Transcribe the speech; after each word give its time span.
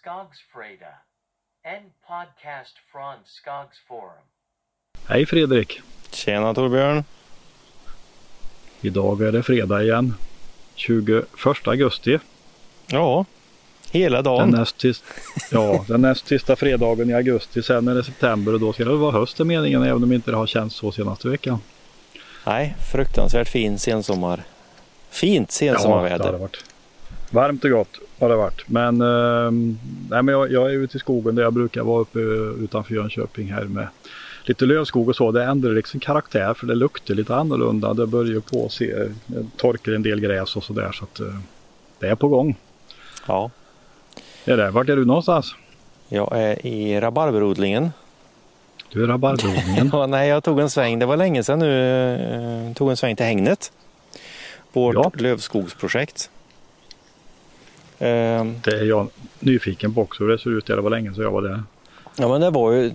Skogsfreda. 0.00 0.92
En 1.64 1.82
podcast 2.08 2.76
från 2.92 3.14
Skogsforum. 3.24 4.24
Hej 5.08 5.26
Fredrik! 5.26 5.80
Tjena 6.10 6.54
Torbjörn! 6.54 7.04
Idag 8.80 9.22
är 9.22 9.32
det 9.32 9.42
fredag 9.42 9.82
igen. 9.82 10.14
21 10.74 11.26
augusti. 11.64 12.18
Ja, 12.86 13.24
hela 13.90 14.16
Den 14.16 14.24
dagen. 14.24 14.50
näst, 14.50 14.80
sist, 14.80 15.04
ja, 15.50 15.84
den 15.88 16.02
näst 16.02 16.26
sista 16.26 16.56
fredagen 16.56 17.10
i 17.10 17.14
augusti. 17.14 17.62
Sen 17.62 17.88
är 17.88 17.94
det 17.94 18.04
september 18.04 18.54
och 18.54 18.60
då 18.60 18.72
ska 18.72 18.84
det 18.84 18.96
vara 18.96 19.12
höst 19.12 19.40
är 19.40 19.44
meningen 19.44 19.82
även 19.82 20.02
om 20.02 20.12
inte 20.12 20.30
det 20.30 20.36
har 20.36 20.46
känts 20.46 20.76
så 20.76 20.92
senaste 20.92 21.28
veckan. 21.28 21.58
Nej, 22.46 22.76
fruktansvärt 22.92 23.48
fin 23.48 23.78
sensommar. 23.78 24.44
Fint 25.10 25.56
det 25.60 25.68
har 25.68 25.74
sensommarväder. 25.74 26.32
det 26.32 26.38
varit. 26.38 26.64
Varmt 27.36 27.64
och 27.64 27.70
gott 27.70 27.98
har 28.18 28.28
det 28.28 28.36
varit. 28.36 28.68
Men, 28.68 29.00
ehm, 29.00 29.78
nej, 30.10 30.22
men 30.22 30.28
jag, 30.34 30.52
jag 30.52 30.70
är 30.70 30.74
ute 30.74 30.96
i 30.96 31.00
skogen 31.00 31.34
där 31.34 31.42
jag 31.42 31.52
brukar 31.52 31.82
vara 31.82 32.00
uppe 32.00 32.18
eh, 32.18 32.64
utanför 32.64 32.94
Jönköping 32.94 33.52
här 33.52 33.64
med 33.64 33.88
lite 34.44 34.64
lövskog 34.66 35.08
och 35.08 35.16
så. 35.16 35.32
Det 35.32 35.44
ändrar 35.44 35.70
liksom 35.72 36.00
karaktär 36.00 36.54
för 36.54 36.66
det 36.66 36.74
luktar 36.74 37.14
lite 37.14 37.34
annorlunda. 37.34 37.94
Det 37.94 38.06
börjar 38.06 38.40
på 38.40 38.66
att 38.66 38.72
se, 38.72 38.94
det 39.26 39.46
torkar 39.56 39.92
en 39.92 40.02
del 40.02 40.20
gräs 40.20 40.56
och 40.56 40.64
sådär 40.64 40.92
så 40.92 41.04
att 41.04 41.20
eh, 41.20 41.26
det 41.98 42.06
är 42.08 42.14
på 42.14 42.28
gång. 42.28 42.56
Ja, 43.26 43.50
Det 44.44 44.52
är 44.52 44.56
det. 44.56 44.70
Vart 44.70 44.88
är 44.88 44.96
du 44.96 45.04
någonstans? 45.04 45.54
jag 46.08 46.28
är 46.40 46.66
i 46.66 47.00
rabarberodlingen. 47.00 47.90
Du 48.92 49.02
är 49.02 49.06
rabarberodlingen. 49.06 49.90
Ja, 49.92 50.06
nej, 50.06 50.28
jag 50.28 50.44
tog 50.44 50.60
en 50.60 50.70
sväng. 50.70 50.98
Det 50.98 51.06
var 51.06 51.16
länge 51.16 51.42
sedan 51.44 51.58
nu. 51.58 52.66
eh, 52.68 52.74
Tog 52.74 52.90
en 52.90 52.96
sväng 52.96 53.16
till 53.16 53.26
hängnet. 53.26 53.72
Vårt 54.72 54.94
Ja. 54.94 55.10
lövskogsprojekt. 55.14 56.30
Ehm, 57.98 58.54
Det 58.64 58.70
är 58.70 58.84
jag 58.84 59.06
nyfiken 59.40 59.94
på 59.94 60.00
också 60.02 60.22
hur 60.24 60.30
det 60.30 60.38
ser 60.38 60.50
ut. 60.58 60.66
Det 60.66 60.80
var 60.80 60.90
länge 60.90 61.14
sedan 61.14 61.24
jag 61.24 61.30
var 61.30 61.42
där. 61.42 61.62
Ja, 62.16 62.28
men 62.28 62.40
det 62.40 62.50
var 62.50 62.72
ju 62.72 62.92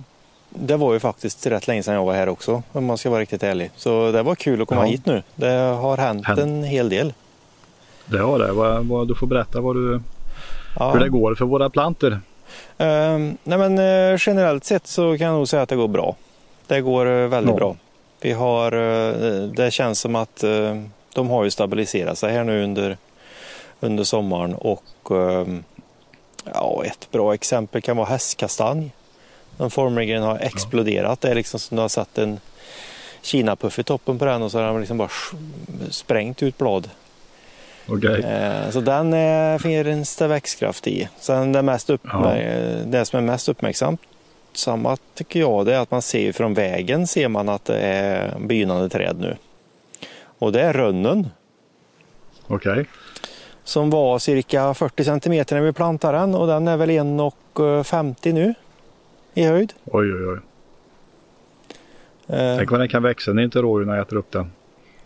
det 0.50 0.76
var 0.78 0.94
ju 0.94 1.00
faktiskt 1.00 1.48
rätt 1.48 1.68
länge 1.68 1.84
sedan 1.84 1.94
jag 1.94 2.06
var 2.06 2.14
här 2.14 2.30
också 2.30 2.64
om 2.72 2.86
man 2.86 2.98
ska 2.98 3.10
vara 3.10 3.22
riktigt 3.22 3.44
ärlig. 3.44 3.72
Så 3.76 4.12
det 4.12 4.24
var 4.24 4.36
kul 4.36 4.62
att 4.62 4.68
komma 4.68 4.82
Ja. 4.82 4.92
hit 4.92 5.06
nu. 5.06 5.24
Det 5.36 5.48
har 5.52 5.98
hänt 5.98 6.26
Hänt. 6.28 6.40
en 6.40 6.64
hel 6.64 6.90
del. 6.90 7.14
Det 8.06 8.18
har 8.20 8.40
det. 8.40 8.52
Vad, 8.52 8.86
vad, 8.86 9.08
du 9.08 9.16
får 9.16 9.28
berätta 9.28 9.62
vad 9.62 9.76
du, 9.76 10.02
Ja. 10.80 10.92
hur 10.92 11.00
det 11.00 11.10
går 11.10 11.36
för 11.36 11.46
våra 11.46 11.70
plantor. 11.70 12.20
Ehm, 12.78 13.38
nej 13.44 13.58
men 13.58 13.78
eh, 13.80 14.18
generellt 14.20 14.64
sett 14.66 14.88
så 14.88 15.18
kan 15.18 15.28
jag 15.28 15.36
nog 15.36 15.48
säga 15.48 15.62
att 15.62 15.70
det 15.70 15.76
går 15.76 15.88
bra. 15.88 16.16
Det 16.68 16.82
går 16.82 17.06
eh, 17.06 17.28
väldigt 17.28 17.52
Ja. 17.52 17.58
bra. 17.58 17.76
Vi 18.22 18.32
har, 18.32 18.72
eh, 18.72 19.44
det 19.56 19.72
känns 19.74 20.00
som 20.00 20.16
att 20.16 20.44
de 21.14 21.30
har 21.30 21.44
ju 21.44 21.50
stabiliserat 21.50 22.18
sig 22.18 22.34
här 22.34 22.44
nu 22.44 22.64
under, 22.64 22.98
under 23.82 24.04
sommaren 24.04 24.54
och 24.56 25.12
ehm, 25.12 25.64
ja, 26.54 26.84
ett 26.86 27.12
bra 27.12 27.34
exempel 27.34 27.82
kan 27.82 27.98
vara 27.98 28.08
hästkastanj. 28.08 28.92
Den 29.58 29.70
formligen 29.70 30.24
har 30.24 30.38
exploderat. 30.38 31.22
Det 31.22 31.30
är 31.30 31.36
liksom 31.36 31.60
som 31.60 31.76
du 31.76 31.82
har 31.82 31.90
satt 31.90 32.18
en 32.18 32.40
kinapuff 33.22 33.80
i 33.80 33.84
toppen 33.84 34.20
på 34.20 34.26
den 34.26 34.42
och 34.44 34.52
så 34.52 34.60
har 34.60 34.66
den 34.66 34.80
liksom 34.80 34.98
bara 34.98 35.10
sprängt 35.90 36.44
ut 36.44 36.58
blad. 36.58 36.90
Okej. 37.88 38.24
Eh, 38.24 38.70
Så 38.70 38.82
den 38.82 39.14
eh, 39.14 39.58
finns 39.60 40.16
det 40.16 40.28
växtkraft 40.28 40.88
i. 40.88 41.10
Sen 41.20 41.52
det, 41.52 41.62
mest 41.62 41.88
det 42.86 43.06
som 43.06 43.18
är 43.18 43.22
mest 43.22 43.50
uppmärksammat 43.50 45.02
tycker 45.14 45.40
jag 45.40 45.66
det 45.66 45.76
är 45.76 45.80
att 45.80 45.92
man 45.92 46.02
ser 46.02 46.32
från 46.32 46.54
vägen 46.54 47.08
ser 47.08 47.28
man 47.28 47.50
att 47.50 47.66
det 47.66 47.78
är 47.80 48.40
begynnande 48.40 48.90
träd 48.90 49.20
nu. 49.20 49.38
Och 50.40 50.52
det 50.52 50.62
är 50.62 50.74
rönnen 50.74 51.30
Okej. 52.48 52.86
Som 53.64 53.90
var 53.90 54.20
cirka 54.20 54.74
40 54.74 55.04
centimeter 55.04 55.56
när 55.56 55.64
vi 55.64 55.72
plantade 55.74 56.18
den 56.18 56.36
och 56.36 56.48
den 56.48 56.68
är 56.68 56.78
väl 56.78 56.90
1,50 56.90 58.34
nu 58.34 58.54
i 59.34 59.44
höjd. 59.44 59.74
Oj, 59.86 60.14
oj, 60.14 60.26
oj. 60.28 60.40
Eh, 62.38 62.58
Tänk 62.58 62.72
vad 62.72 62.80
den 62.80 62.90
kan 62.90 63.04
växa 63.04 63.34
när 63.34 63.44
inte 63.44 63.60
rådjuren 63.62 64.00
äter 64.02 64.16
upp 64.18 64.32
den. 64.32 64.52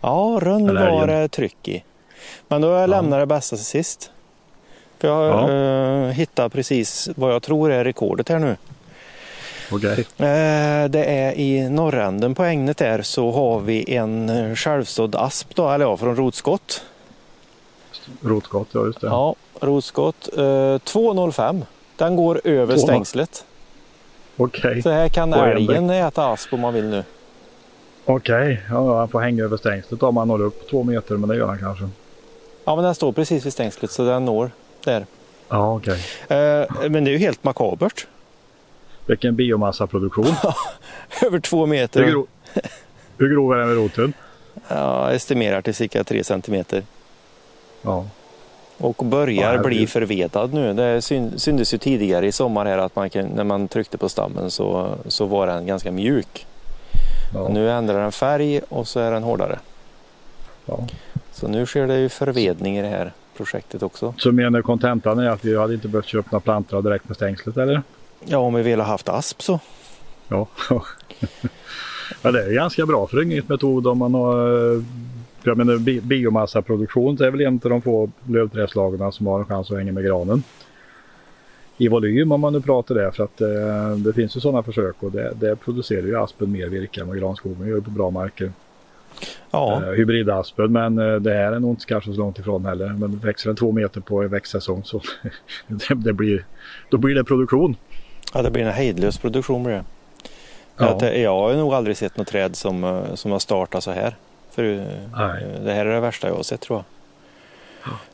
Ja, 0.00 0.38
rönn 0.42 0.74
var 0.74 1.06
det 1.06 1.28
tryck 1.28 1.68
i. 1.68 1.84
Men 2.48 2.60
då 2.60 2.68
jag 2.68 2.90
lämnat 2.90 3.20
det 3.20 3.26
bästa 3.26 3.56
till 3.56 3.64
sist. 3.64 4.10
För 4.98 5.08
jag 5.08 5.26
Ja. 5.50 5.50
eh, 5.52 6.10
hittade 6.12 6.48
precis 6.50 7.08
vad 7.16 7.32
jag 7.34 7.42
tror 7.42 7.70
är 7.72 7.84
rekordet 7.84 8.28
här 8.28 8.38
nu. 8.38 8.56
Okej. 9.72 9.98
Eh, 10.00 10.88
det 10.90 11.04
är 11.04 11.32
i 11.32 11.68
norränden 11.70 12.34
på 12.34 12.44
ägnet 12.44 12.76
där 12.76 13.02
så 13.02 13.30
har 13.32 13.60
vi 13.60 13.94
en 13.94 14.28
eh, 14.28 14.54
självstådd 14.54 15.14
asp 15.14 15.54
då, 15.54 15.68
eller 15.70 15.84
ja, 15.84 15.96
från 15.96 16.16
rotskott. 16.16 16.84
Rotskott, 18.22 18.68
ja 18.72 18.86
just 18.86 19.00
det. 19.00 19.06
Ja, 19.06 19.34
rotskott. 19.60 20.28
Eh, 20.36 20.40
2,05. 20.42 21.62
Den 21.96 22.16
går 22.16 22.40
över 22.44 22.74
2,05. 22.74 22.78
stängslet. 22.78 23.44
Okej. 24.36 24.82
Så 24.82 24.90
här 24.90 25.08
kan 25.08 25.32
älgen 25.32 25.90
äta 25.90 26.26
asp 26.32 26.52
om 26.52 26.60
man 26.60 26.74
vill 26.74 26.84
nu. 26.84 27.04
Okej. 28.04 28.62
Ja, 28.70 28.98
han 28.98 29.08
får 29.08 29.20
hänga 29.20 29.44
över 29.44 29.56
stängslet 29.56 30.02
om 30.02 30.16
han 30.16 30.28
når 30.28 30.42
upp 30.42 30.70
två 30.70 30.82
meter, 30.82 31.16
men 31.16 31.28
det 31.28 31.36
gör 31.36 31.46
han 31.46 31.58
kanske. 31.58 31.88
Ja, 32.64 32.74
men 32.76 32.84
den 32.84 32.94
står 32.94 33.12
precis 33.12 33.46
vid 33.46 33.52
stängslet 33.52 33.90
så 33.90 34.04
den 34.04 34.24
når 34.24 34.50
där. 34.84 35.06
Ja, 35.48 35.74
okej. 35.74 36.00
Eh, 36.28 36.88
men 36.90 37.04
det 37.04 37.10
är 37.10 37.12
ju 37.12 37.18
helt 37.18 37.44
makabert. 37.44 38.06
Vilken 39.06 39.36
biomassaproduktion. 39.36 40.34
Över 41.26 41.40
två 41.40 41.66
meter. 41.66 42.00
Hur, 42.04 42.10
grov, 42.10 42.26
hur 43.18 43.28
grov 43.28 43.52
är 43.52 43.56
den 43.56 43.68
med 43.68 43.76
roten? 43.76 44.12
Ja, 44.68 45.12
estimerar 45.12 45.62
till 45.62 45.74
cirka 45.74 46.04
3 46.04 46.24
centimeter. 46.24 46.82
Ja. 47.86 48.04
Och 48.78 49.04
börjar 49.04 49.54
Ja, 49.54 49.62
bli 49.62 49.86
förvedad 49.86 50.54
nu. 50.54 50.72
Det 50.74 51.02
syn- 51.02 51.38
syntes 51.38 51.74
ju 51.74 51.78
tidigare 51.78 52.26
i 52.26 52.32
sommar 52.32 52.66
här 52.66 52.78
att 52.78 52.96
man 52.96 53.10
kan, 53.10 53.26
när 53.26 53.44
man 53.44 53.68
tryckte 53.68 53.98
på 53.98 54.08
stammen 54.08 54.50
så, 54.50 54.94
så 55.06 55.26
var 55.26 55.46
den 55.46 55.66
ganska 55.66 55.92
mjuk. 55.92 56.46
ja. 57.34 57.48
Nu 57.48 57.70
ändrar 57.70 58.00
den 58.02 58.12
färg 58.12 58.60
och 58.68 58.88
så 58.88 59.00
är 59.00 59.10
den 59.10 59.22
hårdare. 59.22 59.58
ja. 60.66 60.86
Så 61.32 61.48
nu 61.48 61.66
sker 61.66 61.86
det 61.86 61.98
ju 61.98 62.08
förvedning 62.08 62.78
i 62.78 62.82
det 62.82 62.88
här 62.88 63.12
projektet 63.36 63.82
också. 63.82 64.14
Så 64.18 64.32
menar 64.32 64.62
kontentan 64.62 65.18
är 65.18 65.28
att 65.30 65.44
vi 65.44 65.56
hade 65.58 65.74
inte 65.74 65.88
behövt 65.88 66.06
köpa 66.06 66.28
några 66.30 66.40
plantor 66.40 66.82
direkt 66.82 67.08
med 67.08 67.16
stängslet 67.16 67.56
eller? 67.56 67.82
Ja, 68.24 68.38
om 68.38 68.54
vi 68.54 68.62
vill 68.62 68.80
ha 68.80 68.86
haft 68.86 69.08
asp 69.08 69.42
så. 69.42 69.60
Ja. 70.28 70.46
ja, 72.22 72.30
det 72.32 72.44
är 72.44 72.52
ganska 72.54 72.86
bra 72.86 73.06
föryngringsmetod 73.06 73.86
om 73.86 73.98
man 73.98 74.14
har 74.14 74.36
eh, 75.46 75.50
jag 75.50 75.58
menar, 75.66 75.78
bi- 75.78 76.00
biomassaproduktion. 76.00 77.22
Är 77.22 77.30
väl 77.30 77.40
en 77.40 77.54
av 77.64 77.70
de 77.70 77.82
få 77.82 78.10
lövträdslagarna 78.28 79.12
som 79.12 79.26
har 79.26 79.38
en 79.38 79.44
chans 79.46 79.70
att 79.70 79.78
hänga 79.78 79.92
med 79.92 80.04
granen. 80.04 80.42
I 81.78 81.88
volym 81.88 82.32
om 82.32 82.40
man 82.40 82.52
nu 82.52 82.60
pratar 82.60 82.94
det 82.94 83.12
för 83.12 83.24
att 83.24 83.40
eh, 83.40 83.96
det 83.96 84.12
finns 84.12 84.36
ju 84.36 84.40
sådana 84.40 84.62
försök 84.62 85.02
och 85.02 85.12
det, 85.12 85.32
det 85.40 85.56
producerar 85.56 86.02
ju 86.06 86.16
aspen 86.16 86.52
mer 86.52 86.66
virke 86.68 87.00
än 87.00 87.08
vad 87.08 87.18
granskogen 87.18 87.68
gör 87.68 87.80
på 87.80 87.90
bra 87.90 88.10
marker. 88.10 88.52
Ja, 89.50 89.82
Eh, 89.82 89.90
hybridaspen 89.92 90.72
men 90.72 90.98
eh, 90.98 91.14
det 91.14 91.34
här 91.34 91.52
är 91.52 91.60
nog 91.60 91.70
inte 91.72 91.86
kanske 91.86 92.12
så 92.12 92.18
långt 92.18 92.38
ifrån 92.38 92.64
heller. 92.66 92.88
Men 92.88 93.18
växer 93.18 93.48
den 93.48 93.56
två 93.56 93.72
meter 93.72 94.00
på 94.00 94.22
en 94.22 94.28
växtsäsong 94.28 94.84
så 94.84 95.00
det, 95.66 95.94
det 95.94 96.12
blir, 96.12 96.44
då 96.90 96.98
blir 96.98 97.14
det 97.14 97.24
produktion. 97.24 97.76
ja 98.34 98.42
det 98.42 98.50
blir 98.50 98.62
en 98.62 98.72
hejdlös 98.72 99.18
produktion 99.18 99.62
blir 99.64 99.74
det. 99.74 99.84
Ja. 100.78 100.98
Eh, 101.02 101.22
jag 101.22 101.30
har 101.36 101.54
nog 101.54 101.74
aldrig 101.74 101.96
sett 101.96 102.16
något 102.16 102.26
träd 102.26 102.56
som, 102.56 102.84
eh, 102.84 103.14
som 103.14 103.30
har 103.32 103.38
startat 103.38 103.82
så 103.84 103.90
här. 103.90 104.14
För, 104.56 104.62
Nej. 105.16 105.44
Det 105.64 105.72
här 105.72 105.86
är 105.86 105.94
det 105.94 106.00
värsta 106.00 106.28
jag 106.28 106.34
har 106.34 106.42
sett 106.42 106.60
tror 106.60 106.78
jag. 106.78 106.84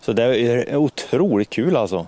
Så 0.00 0.12
det 0.12 0.22
är 0.22 0.76
otroligt 0.76 1.50
kul 1.50 1.76
alltså. 1.76 2.06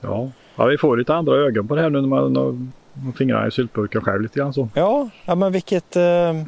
Ja. 0.00 0.30
ja, 0.56 0.64
vi 0.64 0.78
får 0.78 0.96
lite 0.96 1.14
andra 1.14 1.36
ögon 1.36 1.68
på 1.68 1.74
det 1.74 1.82
här 1.82 1.90
nu 1.90 2.00
när 2.00 2.08
man 2.08 2.36
har 2.36 2.68
man 2.92 3.12
fingrar 3.12 3.48
i 3.48 3.50
syltburken 3.50 4.00
själv 4.00 4.22
lite 4.22 4.38
grann 4.38 4.54
så. 4.54 4.68
Ja, 4.74 5.08
ja 5.24 5.34
men 5.34 5.52
vilket... 5.52 5.96
Eh, 5.96 6.42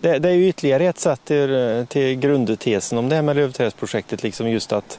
det, 0.00 0.18
det 0.18 0.28
är 0.28 0.32
ju 0.32 0.48
ytterligare 0.48 0.84
ett 0.84 0.98
sätt 0.98 1.20
till, 1.24 1.86
till 1.88 2.14
grundtesen 2.18 2.98
om 2.98 3.08
det 3.08 3.14
här 3.14 3.22
med 3.22 3.36
lövträdsprojektet. 3.36 4.22
Liksom 4.22 4.48
just 4.48 4.72
att, 4.72 4.98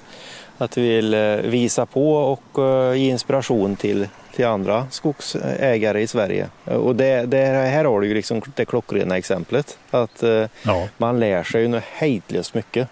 att 0.57 0.78
vi 0.78 0.90
vill 0.90 1.13
eh, 1.13 1.35
visa 1.35 1.85
på 1.85 2.13
och 2.13 2.63
eh, 2.63 2.95
ge 2.95 3.09
inspiration 3.09 3.75
till, 3.75 4.07
till 4.35 4.45
andra 4.45 4.85
skogsägare 4.89 6.01
i 6.01 6.07
Sverige. 6.07 6.47
Och 6.65 6.95
det, 6.95 7.25
det 7.25 7.38
här 7.45 7.85
har 7.85 8.01
du 8.01 8.07
ju 8.07 8.13
liksom 8.13 8.41
det 8.56 8.65
klockrena 8.65 9.18
exemplet. 9.18 9.77
Att 9.91 10.24
eh, 10.24 10.45
Ja. 10.65 10.88
man 10.97 11.19
lär 11.19 11.44
sig 11.44 11.62
ju 11.62 11.68
något 11.68 11.83
hejdlöst 11.83 12.53
mycket. 12.53 12.88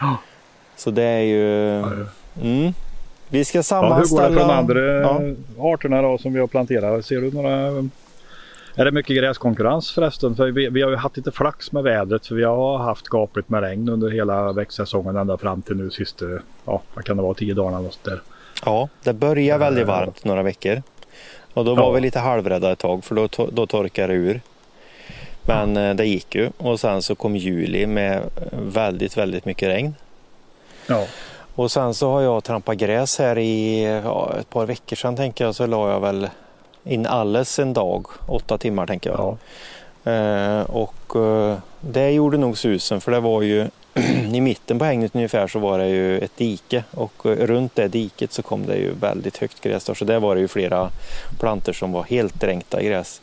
Ja. 0.00 0.16
Så 0.76 0.90
det 0.90 1.02
är 1.02 1.20
ju... 1.20 1.40
Ja, 1.78 1.92
Mm. 2.42 2.72
Vi 3.28 3.44
ska 3.44 3.58
hur 3.58 3.62
sammanställa... 3.62 4.22
går 4.22 4.28
det 4.34 4.40
för 4.40 4.48
de 4.48 4.54
andra 4.58 4.80
Ja. 5.00 5.20
arterna 5.58 6.02
då 6.02 6.18
som 6.18 6.32
vi 6.32 6.40
har 6.40 6.46
planterat? 6.46 7.06
Ser 7.06 7.20
du 7.20 7.30
några? 7.32 7.50
Är 8.76 8.84
det 8.84 8.90
mycket 8.90 9.16
gräskonkurrens 9.16 9.92
förresten? 9.92 10.36
För 10.36 10.50
vi, 10.50 10.68
vi 10.68 10.82
har 10.82 10.90
ju 10.90 10.96
haft 10.96 11.16
lite 11.16 11.32
flax 11.32 11.72
med 11.72 11.82
vädret 11.82 12.26
för 12.26 12.34
vi 12.34 12.44
har 12.44 12.78
haft 12.78 13.08
gapligt 13.08 13.48
med 13.48 13.60
regn 13.62 13.88
under 13.88 14.10
hela 14.10 14.52
växtsäsongen 14.52 15.16
ända 15.16 15.38
fram 15.38 15.62
till 15.62 15.76
nu 15.76 15.90
sista, 15.90 16.24
ja 16.64 16.82
vad 16.94 17.04
kan 17.04 17.16
det 17.16 17.22
vara, 17.22 17.34
tio 17.34 17.54
dagar 17.54 17.68
eller 17.68 17.82
något 17.82 17.98
där. 18.04 18.22
Ja, 18.64 18.88
det 19.02 19.12
började 19.12 19.58
väldigt 19.64 19.82
Eh. 19.82 19.86
varmt 19.88 20.24
några 20.24 20.42
veckor. 20.42 20.82
Och 21.54 21.64
då 21.64 21.70
Ja. 21.72 21.74
var 21.74 21.92
vi 21.92 22.00
lite 22.00 22.18
halvrädda 22.18 22.72
ett 22.72 22.78
tag 22.78 23.04
för 23.04 23.14
då, 23.14 23.28
då 23.52 23.66
torkade 23.66 24.08
det 24.12 24.14
ur. 24.14 24.40
Men 25.42 25.76
eh, 25.76 25.94
det 25.94 26.04
gick 26.06 26.34
ju 26.34 26.50
och 26.58 26.80
sen 26.80 27.02
så 27.02 27.14
kom 27.14 27.36
juli 27.36 27.86
med 27.86 28.20
väldigt, 28.52 29.16
väldigt 29.16 29.44
mycket 29.44 29.68
regn. 29.68 29.94
Ja, 30.86 31.06
Och 31.54 31.70
sen 31.70 31.94
så 31.94 32.10
har 32.10 32.20
jag 32.22 32.44
trampat 32.44 32.76
gräs 32.76 33.18
här 33.18 33.38
i 33.38 33.82
ja, 34.04 34.34
ett 34.40 34.50
par 34.50 34.66
veckor 34.66 34.96
sedan 34.96 35.16
tänker 35.16 35.44
jag 35.44 35.54
så 35.54 35.66
la 35.66 35.90
jag 35.90 36.00
väl 36.00 36.28
in 36.84 37.06
alles 37.06 37.58
en 37.58 37.72
dag, 37.72 38.06
åtta 38.28 38.58
timmar 38.58 38.86
tänker 38.86 39.10
jag. 39.10 39.18
Ja. 40.04 40.12
Eh, 40.12 40.62
och 40.70 41.16
eh, 41.26 41.56
det 41.80 42.10
gjorde 42.10 42.36
nog 42.38 42.58
susen 42.58 43.00
för 43.00 43.12
det 43.12 43.20
var 43.20 43.42
ju 43.42 43.66
i 44.34 44.40
mitten 44.40 44.78
på 44.78 44.84
hängnet 44.84 45.14
ungefär 45.14 45.46
så 45.46 45.58
var 45.58 45.78
det 45.78 45.88
ju 45.88 46.18
ett 46.18 46.36
dike 46.36 46.84
och 46.90 47.26
eh, 47.26 47.30
runt 47.30 47.74
det 47.74 47.88
diket 47.88 48.32
så 48.32 48.42
kom 48.42 48.66
det 48.66 48.76
ju 48.76 48.92
väldigt 48.92 49.36
högt 49.36 49.60
gräs 49.60 49.84
då, 49.84 49.94
så 49.94 50.04
där 50.04 50.20
var 50.20 50.34
det 50.34 50.40
ju 50.40 50.48
flera 50.48 50.90
planter 51.38 51.72
som 51.72 51.92
var 51.92 52.02
helt 52.02 52.40
dränkta 52.40 52.82
i 52.82 52.86
gräs. 52.86 53.20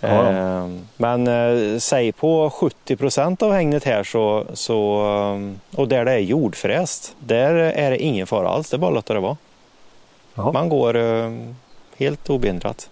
Ja, 0.00 0.32
ja. 0.32 0.64
Eh, 0.64 0.68
Men 0.96 1.26
eh, 1.26 1.78
säg 1.78 2.12
på 2.12 2.50
70 2.50 2.96
procent 2.96 3.42
av 3.42 3.52
hängnet 3.52 3.84
här 3.84 4.04
så, 4.04 4.44
så 4.54 5.00
eh, 5.00 5.78
och 5.80 5.88
där 5.88 6.04
det 6.04 6.12
är 6.12 6.18
jordfräst, 6.18 7.16
där 7.18 7.54
är 7.54 7.90
det 7.90 7.98
ingen 8.02 8.26
fara 8.26 8.48
alls. 8.48 8.70
Det 8.70 8.76
är 8.76 8.78
bara 8.78 8.88
att 8.88 8.94
låta 8.94 9.14
det 9.14 9.20
vara. 9.20 9.36
Ja. 10.34 10.52
Man 10.52 10.68
går 10.68 10.94
helt 11.96 12.30
obehindrat. 12.30 12.90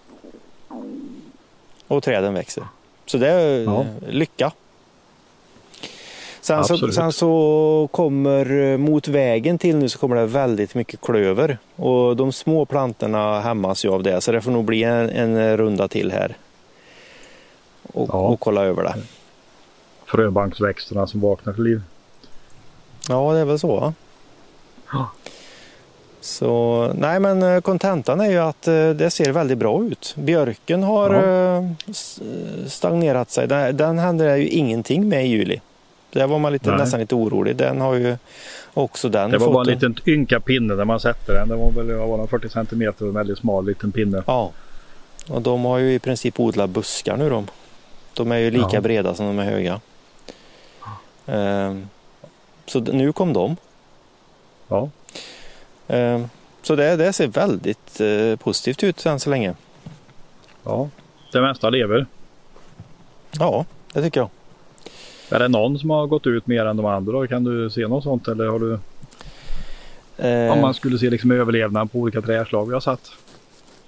Och 1.87 2.03
träden 2.03 2.33
växer. 2.33 2.63
Så 3.05 3.17
det 3.17 3.29
är 3.29 3.85
lycka. 4.07 4.51
Sen 6.43 6.63
så, 6.65 6.91
sen 6.91 7.11
så 7.13 7.87
kommer 7.91 8.51
eh, 8.71 8.77
mot 8.77 9.07
vägen 9.07 9.57
till 9.57 9.75
nu 9.77 9.89
så 9.89 9.99
kommer 9.99 10.15
det 10.15 10.25
väldigt 10.25 10.75
mycket 10.75 11.01
klöver. 11.01 11.57
Och 11.75 12.15
de 12.15 12.31
små 12.31 12.65
plantorna 12.65 13.39
hämmas 13.41 13.85
ju 13.85 13.89
av 13.89 14.03
det 14.03 14.21
så 14.21 14.31
det 14.31 14.41
får 14.41 14.51
nog 14.51 14.65
bli 14.65 14.83
en, 14.83 15.09
en 15.09 15.57
runda 15.57 15.87
till 15.87 16.11
här. 16.11 16.37
Och, 17.93 18.09
Ja. 18.11 18.19
och 18.19 18.39
kolla 18.39 18.63
över 18.65 18.83
det. 18.83 18.95
Fröbanksväxterna 20.05 21.07
som 21.07 21.21
vaknar 21.21 21.53
till 21.53 21.63
liv. 21.63 21.81
Ja, 23.09 23.33
det 23.33 23.39
är 23.39 23.45
väl 23.45 23.59
så. 23.59 23.93
Ja. 24.91 25.09
Så 26.21 26.91
nej, 26.97 27.19
men 27.19 27.43
eh, 27.43 27.61
kontentan 27.61 28.21
är 28.21 28.29
ju 28.31 28.37
att 28.37 28.67
eh, 28.67 28.89
det 28.89 29.09
ser 29.09 29.31
väldigt 29.31 29.57
bra 29.57 29.83
ut. 29.83 30.15
Björken 30.17 30.83
har 30.83 31.13
Ja. 31.13 31.63
stagnerat 32.67 33.31
sig. 33.31 33.47
Den, 33.47 33.77
den 33.77 33.99
hände 33.99 34.25
det 34.25 34.37
ju 34.37 34.47
ingenting 34.47 35.09
med 35.09 35.25
i 35.25 35.27
juli. 35.29 35.61
Där 36.13 36.27
var 36.27 36.39
man 36.39 36.53
lite, 36.53 36.69
Nej. 36.69 36.79
nästan 36.79 36.99
lite 36.99 37.15
orolig. 37.15 37.55
Den 37.55 37.81
har 37.81 37.93
ju 37.93 38.17
också 38.73 39.09
den 39.09 39.31
Det 39.31 39.37
var 39.37 39.45
fått 39.45 39.53
bara 39.53 39.63
en 39.65 39.73
liten 39.73 39.95
ynka 40.05 40.39
pinne 40.39 40.75
när 40.75 40.85
man 40.85 40.99
sätter 40.99 41.33
den. 41.33 41.49
Det 41.49 41.55
var 41.55 41.71
väl 41.71 41.93
var 41.95 42.17
det, 42.21 42.27
40 42.27 42.49
centimeter 42.49 43.03
och 43.05 43.09
en 43.09 43.15
väldigt 43.15 43.37
smal 43.37 43.65
liten 43.65 43.91
pinne. 43.91 44.23
Ja. 44.27 44.51
Och 45.29 45.41
de 45.41 45.65
har 45.65 45.77
ju 45.77 45.93
i 45.93 45.99
princip 45.99 46.39
odlat 46.39 46.69
buskar 46.69 47.17
nu 47.17 47.29
de. 47.29 47.47
De 48.13 48.31
är 48.31 48.37
ju 48.37 48.51
lika 48.51 48.67
Ja. 48.71 48.81
breda 48.81 49.15
som 49.15 49.25
de 49.25 49.39
är 49.39 49.43
höga. 49.43 49.79
Ehm, 51.25 51.87
så 52.65 52.79
nu 52.79 53.13
kom 53.13 53.33
de. 53.33 53.55
Ja. 54.67 54.89
Ehm, 55.87 56.29
Så 56.61 56.75
det, 56.75 56.95
det 56.95 57.13
ser 57.13 57.27
väldigt 57.27 57.99
eh, 58.01 58.35
positivt 58.39 58.83
ut 58.83 59.05
än 59.05 59.19
så 59.19 59.29
länge. 59.29 59.53
ja. 60.63 60.89
Det 61.31 61.41
mesta 61.41 61.69
lever. 61.69 62.05
Ja, 63.39 63.65
det 63.93 64.01
tycker 64.01 64.19
jag. 64.19 64.29
Är 65.35 65.39
det 65.39 65.47
någon 65.47 65.79
som 65.79 65.89
har 65.89 66.07
gått 66.07 66.27
ut 66.27 66.47
mer 66.47 66.65
än 66.65 66.77
de 66.77 66.85
andra? 66.85 67.27
Kan 67.27 67.43
du 67.43 67.69
se 67.69 67.87
något 67.87 68.03
sånt? 68.03 68.27
Eller 68.27 68.47
har 68.47 68.59
du, 68.59 68.79
Eh, 70.17 70.51
om 70.53 70.61
man 70.61 70.73
skulle 70.73 70.97
se 70.97 71.09
liksom 71.09 71.31
överlevnad 71.31 71.91
på 71.91 71.99
olika 71.99 72.21
träslag 72.21 72.65
vi 72.67 72.73
har 72.73 72.79
satt. 72.79 73.11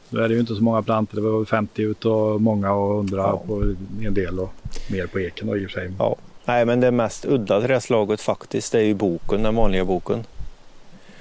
Nu 0.09 0.19
är 0.23 0.27
det 0.27 0.33
ju 0.33 0.39
inte 0.39 0.55
så 0.55 0.63
många 0.63 0.81
plantor. 0.81 1.15
Det 1.15 1.21
var 1.29 1.37
väl 1.37 1.45
50 1.45 1.81
ut 1.81 2.05
och 2.05 2.41
många 2.41 2.73
och 2.73 2.95
100 2.95 3.17
Ja. 3.17 3.41
på 3.47 3.63
en 4.05 4.13
del 4.13 4.39
och 4.39 4.53
mer 4.91 5.07
på 5.07 5.19
eken 5.19 5.47
då, 5.47 5.57
i 5.57 5.65
och 5.65 5.69
för 5.71 5.79
sig. 5.79 5.91
Ja. 5.99 6.15
Nej, 6.45 6.65
men 6.65 6.79
det 6.79 6.91
mest 6.91 7.25
udda 7.25 7.61
träslaget 7.61 8.21
faktiskt 8.21 8.71
det 8.71 8.79
är 8.79 8.83
ju 8.83 8.93
boken, 8.93 9.43
den 9.43 9.55
vanliga 9.55 9.85
boken. 9.85 10.23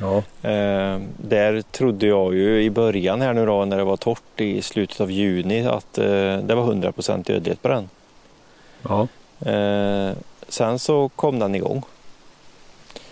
Ja. 0.01 0.17
Eh, 0.51 1.01
där 1.17 1.63
trodde 1.63 2.07
jag 2.07 2.35
ju 2.35 2.63
i 2.63 2.71
början 2.71 3.21
här 3.21 3.33
nu 3.35 3.47
då 3.47 3.65
när 3.65 3.77
det 3.77 3.85
var 3.85 3.97
torrt 3.97 4.41
i 4.41 4.63
slutet 4.63 5.01
av 5.01 5.11
juni 5.11 5.67
att 5.67 5.99
eh, 5.99 6.05
det 6.39 6.55
var 6.55 6.73
100% 6.75 7.25
dödlighet 7.27 7.63
på 7.63 7.69
den. 7.69 7.89
Ja. 8.83 9.09
Eh, 9.41 10.11
sen 10.49 10.79
så 10.79 11.09
kom 11.09 11.39
den 11.39 11.55
igång. 11.55 11.83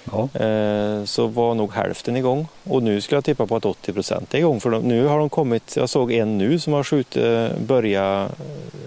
Ja. 0.04 0.40
Eh, 0.40 1.04
så 1.04 1.26
var 1.26 1.54
nog 1.54 1.72
hälften 1.72 2.16
igång 2.16 2.46
och 2.64 2.82
nu 2.82 3.00
skulle 3.00 3.16
jag 3.16 3.24
tippa 3.24 3.46
på 3.46 3.56
att 3.56 3.64
80% 3.64 4.26
är 4.30 4.38
igång 4.38 4.60
för 4.60 4.70
de, 4.70 4.82
nu 4.82 5.06
har 5.06 5.18
de 5.18 5.28
kommit, 5.28 5.76
jag 5.76 5.88
såg 5.88 6.12
en 6.12 6.38
nu 6.38 6.58
som 6.58 6.72
har 6.72 6.84
skjutit, 6.84 7.58
börja 7.58 8.28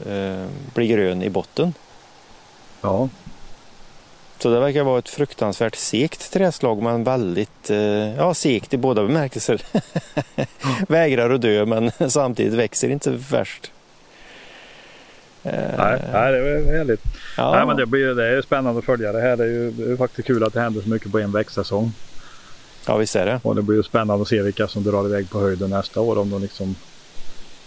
eh, 0.09 0.45
bli 0.73 0.87
grön 0.87 1.23
i 1.23 1.29
botten. 1.29 1.73
Ja. 2.81 3.09
Så 4.37 4.49
det 4.49 4.59
verkar 4.59 4.83
vara 4.83 4.99
ett 4.99 5.09
fruktansvärt 5.09 5.75
segt 5.75 6.31
träslag 6.31 6.81
men 6.81 7.03
väldigt, 7.03 7.69
eh, 7.69 8.15
ja 8.15 8.33
segt 8.33 8.73
i 8.73 8.77
båda 8.77 9.03
bemärkelser. 9.03 9.61
Vägrar 10.87 11.29
att 11.29 11.41
dö 11.41 11.65
men 11.65 11.91
samtidigt 12.09 12.53
växer 12.53 12.89
inte 12.89 13.11
värst. 13.11 13.71
Eh, 15.45 15.51
Nej, 15.77 16.01
nej, 16.13 16.31
det 16.31 16.37
är 16.37 16.77
härligt. 16.77 17.01
ja, 17.37 17.51
Nej, 17.55 17.65
men 17.65 17.77
det, 17.77 17.85
blir, 17.85 18.15
det 18.15 18.27
är 18.37 18.41
spännande 18.41 18.79
att 18.79 18.85
följa 18.85 19.11
det 19.11 19.21
här. 19.21 19.37
Det 19.37 19.43
är 19.43 19.47
ju 19.47 19.71
det 19.71 19.91
är 19.91 19.97
faktiskt 19.97 20.27
kul 20.27 20.43
att 20.43 20.53
det 20.53 20.59
händer 20.61 20.81
så 20.81 20.89
mycket 20.89 21.11
på 21.11 21.19
en 21.19 21.31
växtsäsong. 21.31 21.91
ja 22.87 22.97
visst 22.97 23.15
är 23.15 23.25
det. 23.25 23.39
Och 23.43 23.55
det 23.55 23.61
blir 23.61 23.77
ju 23.77 23.83
spännande 23.83 24.21
att 24.21 24.27
se 24.27 24.41
vilka 24.41 24.67
som 24.67 24.83
drar 24.83 25.05
iväg 25.05 25.29
på 25.29 25.39
höjden 25.39 25.69
nästa 25.69 26.01
år. 26.01 26.17
Om, 26.17 26.29
de 26.29 26.41
liksom, 26.41 26.75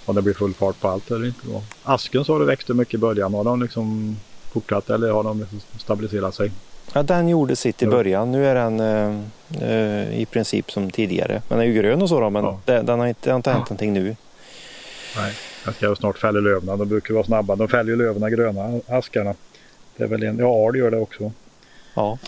om 0.04 0.14
det 0.14 0.22
blir 0.22 0.34
full 0.34 0.54
fart 0.54 0.80
på 0.80 0.88
allt 0.88 1.10
eller 1.10 1.26
inte. 1.26 1.40
Då. 1.46 1.62
Asken 1.82 2.24
så 2.24 2.32
har 2.32 2.40
det 2.40 2.46
växt 2.46 2.68
mycket 2.68 2.94
i 2.94 2.98
början. 2.98 3.34
Har 3.34 3.44
de 3.44 3.62
liksom 3.62 4.16
fortsatt 4.52 4.90
eller 4.90 5.10
har 5.10 5.22
de 5.24 5.38
liksom 5.40 5.60
stabiliserat 5.78 6.34
sig? 6.34 6.50
Ja, 6.92 7.02
den 7.02 7.28
gjorde 7.28 7.56
sitt 7.56 7.82
i 7.82 7.84
Ja. 7.84 7.90
början. 7.90 8.32
Nu 8.32 8.46
är 8.46 8.54
den 8.54 8.80
eh, 8.80 9.20
eh, 9.70 10.20
i 10.20 10.26
princip 10.30 10.70
som 10.70 10.90
tidigare. 10.90 11.42
Den 11.48 11.58
är 11.60 11.64
ju 11.64 11.72
grön 11.72 12.02
och 12.02 12.08
så 12.08 12.20
då, 12.20 12.30
men 12.30 12.44
Ja. 12.44 12.60
det, 12.64 12.82
den 12.82 12.98
har 12.98 13.06
inte, 13.06 13.20
det 13.24 13.30
har 13.30 13.36
inte 13.36 13.50
hänt 13.50 13.58
Ja. 13.60 13.64
någonting 13.74 13.92
nu. 13.92 14.16
Nej. 15.16 15.32
Jag 15.64 15.74
ska 15.74 15.96
snart 15.96 16.18
fälla 16.18 16.40
löven. 16.40 16.78
De 16.78 16.88
brukar 16.88 17.14
vara 17.14 17.24
snabba. 17.24 17.56
De 17.56 17.68
fäller 17.68 17.90
ju 17.90 17.96
löven 17.96 18.30
gröna 18.30 18.80
askarna. 18.88 19.34
Det 19.96 20.04
är 20.04 20.08
väl 20.08 20.22
en, 20.22 20.38
ja, 20.38 20.70
det 20.72 20.78
gör 20.78 20.90
det 20.90 20.98
också. 20.98 21.32
Ja, 21.94 22.18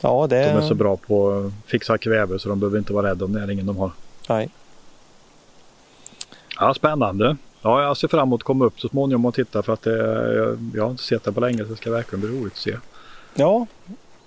ja 0.00 0.26
det 0.30 0.36
De 0.44 0.44
är 0.50 0.60
så 0.68 0.74
bra 0.74 0.96
på 0.96 1.30
att 1.30 1.70
fixa 1.70 1.98
kväve 1.98 2.38
så 2.38 2.48
de 2.48 2.60
behöver 2.60 2.78
inte 2.78 2.92
vara 2.92 3.10
rädda 3.10 3.24
om 3.24 3.32
näringen 3.32 3.66
de 3.66 3.76
har. 3.76 3.90
Nej. 4.28 4.48
Ja, 6.60 6.74
spännande. 6.74 7.36
Ja, 7.62 7.82
jag 7.82 7.96
ser 7.96 8.08
fram 8.08 8.28
emot 8.28 8.40
att 8.40 8.44
komma 8.44 8.64
upp 8.64 8.80
så 8.80 8.88
småningom 8.88 9.24
och 9.24 9.34
titta 9.34 9.62
för 9.62 9.72
att 9.72 9.82
det, 9.82 9.96
jag, 10.36 10.70
jag 10.74 10.82
har 10.84 10.90
inte 10.90 11.02
sett 11.02 11.24
det 11.24 11.32
på 11.32 11.40
länge 11.40 11.58
så 11.58 11.70
det 11.70 11.76
ska 11.76 11.90
verkligen 11.90 12.20
bli 12.20 12.30
roligt 12.40 12.52
att 12.52 12.58
se. 12.58 12.76
Ja, 13.34 13.66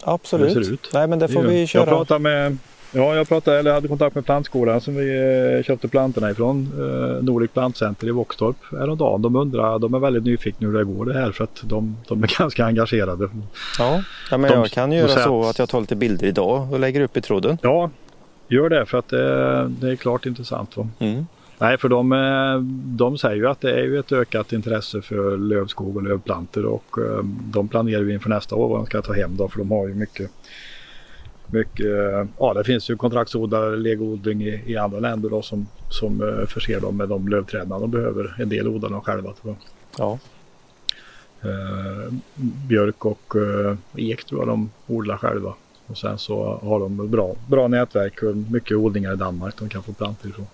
absolut. 0.03 0.55
Hur 0.55 0.59
det 0.59 0.65
ser 0.65 0.73
ut. 0.73 0.89
Nej, 0.93 1.07
men 1.07 1.19
det 1.19 1.27
får 1.27 1.43
gör- 1.43 1.49
vi 1.49 1.59
Jag 1.59 1.69
köra. 1.69 1.85
pratade 1.85 2.19
med 2.19 2.57
Ja, 2.95 3.15
jag 3.15 3.27
pratade, 3.27 3.59
eller 3.59 3.73
hade 3.73 3.87
kontakt 3.87 4.15
med 4.15 4.25
plantskolan 4.25 4.81
som 4.81 4.95
vi 4.95 5.15
eh, 5.57 5.63
köpte 5.63 5.87
plantorna 5.87 6.31
ifrån. 6.31 6.71
Eh, 6.79 7.23
Nordic 7.23 7.51
Plantcenter 7.51 8.07
i 8.07 8.11
Våxtorp 8.11 8.55
häromdagen. 8.71 9.21
De 9.21 9.35
undrar, 9.35 9.79
de 9.79 9.93
är 9.93 9.99
väldigt 9.99 10.23
nyfikna 10.23 10.67
hur 10.67 10.77
det 10.77 10.83
går 10.83 11.05
det 11.05 11.13
här 11.13 11.31
för 11.31 11.43
att 11.43 11.61
de, 11.63 11.97
de 12.07 12.23
är 12.23 12.27
ganska 12.39 12.65
engagerade. 12.65 13.29
Ja, 13.79 14.03
ja 14.31 14.37
men 14.37 14.51
De- 14.51 14.57
jag 14.57 14.71
kan 14.71 14.91
göra 14.91 15.07
så 15.07 15.43
att- 15.49 15.59
jag 15.59 15.69
tar 15.69 15.79
lite 15.81 15.95
bilder 15.95 16.27
idag 16.27 16.73
och 16.73 16.79
lägger 16.79 17.01
upp 17.01 17.17
i 17.17 17.21
tråden. 17.21 17.57
Ja, 17.61 17.89
gör 18.47 18.69
det 18.69 18.85
för 18.85 18.97
att 18.97 19.07
det, 19.09 19.67
det 19.67 19.91
är 19.91 19.95
klart 19.95 20.25
intressant. 20.25 20.77
Va? 20.77 20.87
Mm. 20.99 21.25
Nej, 21.59 21.77
för 21.77 21.89
de, 21.89 22.11
eh, 22.11 22.59
de 22.97 23.17
säger 23.17 23.35
ju 23.35 23.47
att 23.47 23.61
det 23.61 23.71
är 23.71 23.83
ju 23.83 23.99
ett 23.99 24.11
ökat 24.11 24.53
intresse 24.53 25.01
för 25.01 25.37
lövskog 25.37 25.95
och 25.95 26.03
lövplantor 26.03 26.65
och 26.65 26.97
eh, 26.97 27.23
de 27.43 27.67
planerar 27.67 28.01
ju 28.01 28.13
inför 28.13 28.29
nästa 28.29 28.55
år 28.55 28.67
vad 28.69 28.79
de 28.79 28.85
ska 28.85 29.01
ta 29.01 29.13
hem 29.13 29.37
då 29.37 29.47
för 29.47 29.57
de 29.59 29.71
har 29.71 29.87
ju 29.87 29.93
mycket 29.95 30.31
mycket, 31.51 32.27
ja 32.39 32.53
det 32.53 32.63
finns 32.63 32.89
ju 32.89 32.95
kontraktsodlare, 32.95 33.75
legoodling 33.75 34.41
i, 34.41 34.61
i 34.65 34.77
andra 34.77 34.99
länder 34.99 35.29
då 35.29 35.41
som, 35.41 35.67
som 35.89 36.21
eh, 36.21 36.45
förser 36.45 36.79
dem 36.79 36.97
med 36.97 37.09
de 37.09 37.27
lövträden 37.27 37.69
de 37.69 37.91
behöver. 37.91 38.35
En 38.39 38.49
del 38.49 38.67
odlar 38.67 38.89
de 38.89 39.01
själva 39.01 39.33
tror 39.33 39.55
jag. 39.55 39.57
Ja. 39.97 40.19
Eh, 41.49 42.13
björk 42.67 43.05
och 43.05 43.35
eh, 43.35 43.77
ek 43.95 44.23
tror 44.23 44.41
jag 44.41 44.47
de 44.47 44.69
odlar 44.87 45.17
själva. 45.17 45.53
Och 45.87 45.97
sen 45.97 46.17
så 46.17 46.59
har 46.63 46.79
de 46.79 47.09
bra, 47.11 47.35
bra 47.47 47.67
nätverk 47.67 48.23
och 48.23 48.35
mycket 48.35 48.77
odlingar 48.77 49.13
i 49.13 49.15
Danmark 49.15 49.59
de 49.59 49.69
kan 49.69 49.83
få 49.83 49.93
plantor 49.93 50.31
ifrån. 50.31 50.47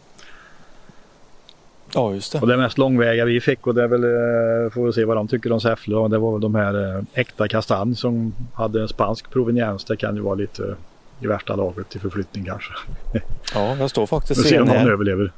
Ja, 1.93 2.13
just 2.13 2.31
det. 2.31 2.39
Och 2.39 2.47
det 2.47 2.57
mest 2.57 2.77
långväga 2.77 3.25
vi 3.25 3.41
fick 3.41 3.67
och 3.67 3.75
det 3.75 3.83
är 3.83 3.87
väl, 3.87 4.03
eh, 4.03 4.71
får 4.73 4.85
vi 4.85 4.93
se 4.93 5.05
vad 5.05 5.17
de 5.17 5.27
tycker 5.27 5.51
om 5.51 5.61
Säffle. 5.61 5.95
Och 5.95 6.09
det 6.09 6.17
var 6.17 6.31
väl 6.31 6.41
de 6.41 6.55
här 6.55 6.95
eh, 6.97 7.03
äkta 7.13 7.47
kastanj 7.47 7.95
som 7.95 8.33
hade 8.53 8.81
en 8.81 8.87
spansk 8.87 9.29
proveniens. 9.31 9.83
Det 9.85 9.97
kan 9.97 10.15
ju 10.15 10.21
vara 10.21 10.35
lite 10.35 10.75
i 11.19 11.27
värsta 11.27 11.55
laget 11.55 11.89
till 11.89 11.99
förflyttning 12.01 12.45
kanske. 12.45 12.73
Ja, 13.55 13.75
jag 13.79 13.89
står 13.89 14.01
Vi 14.01 14.07
faktiskt 14.07 14.47
ser 14.47 14.55
i 14.55 14.59
om 14.59 14.67
den 14.67 14.77
här. 14.77 14.89
överlever. 14.91 15.31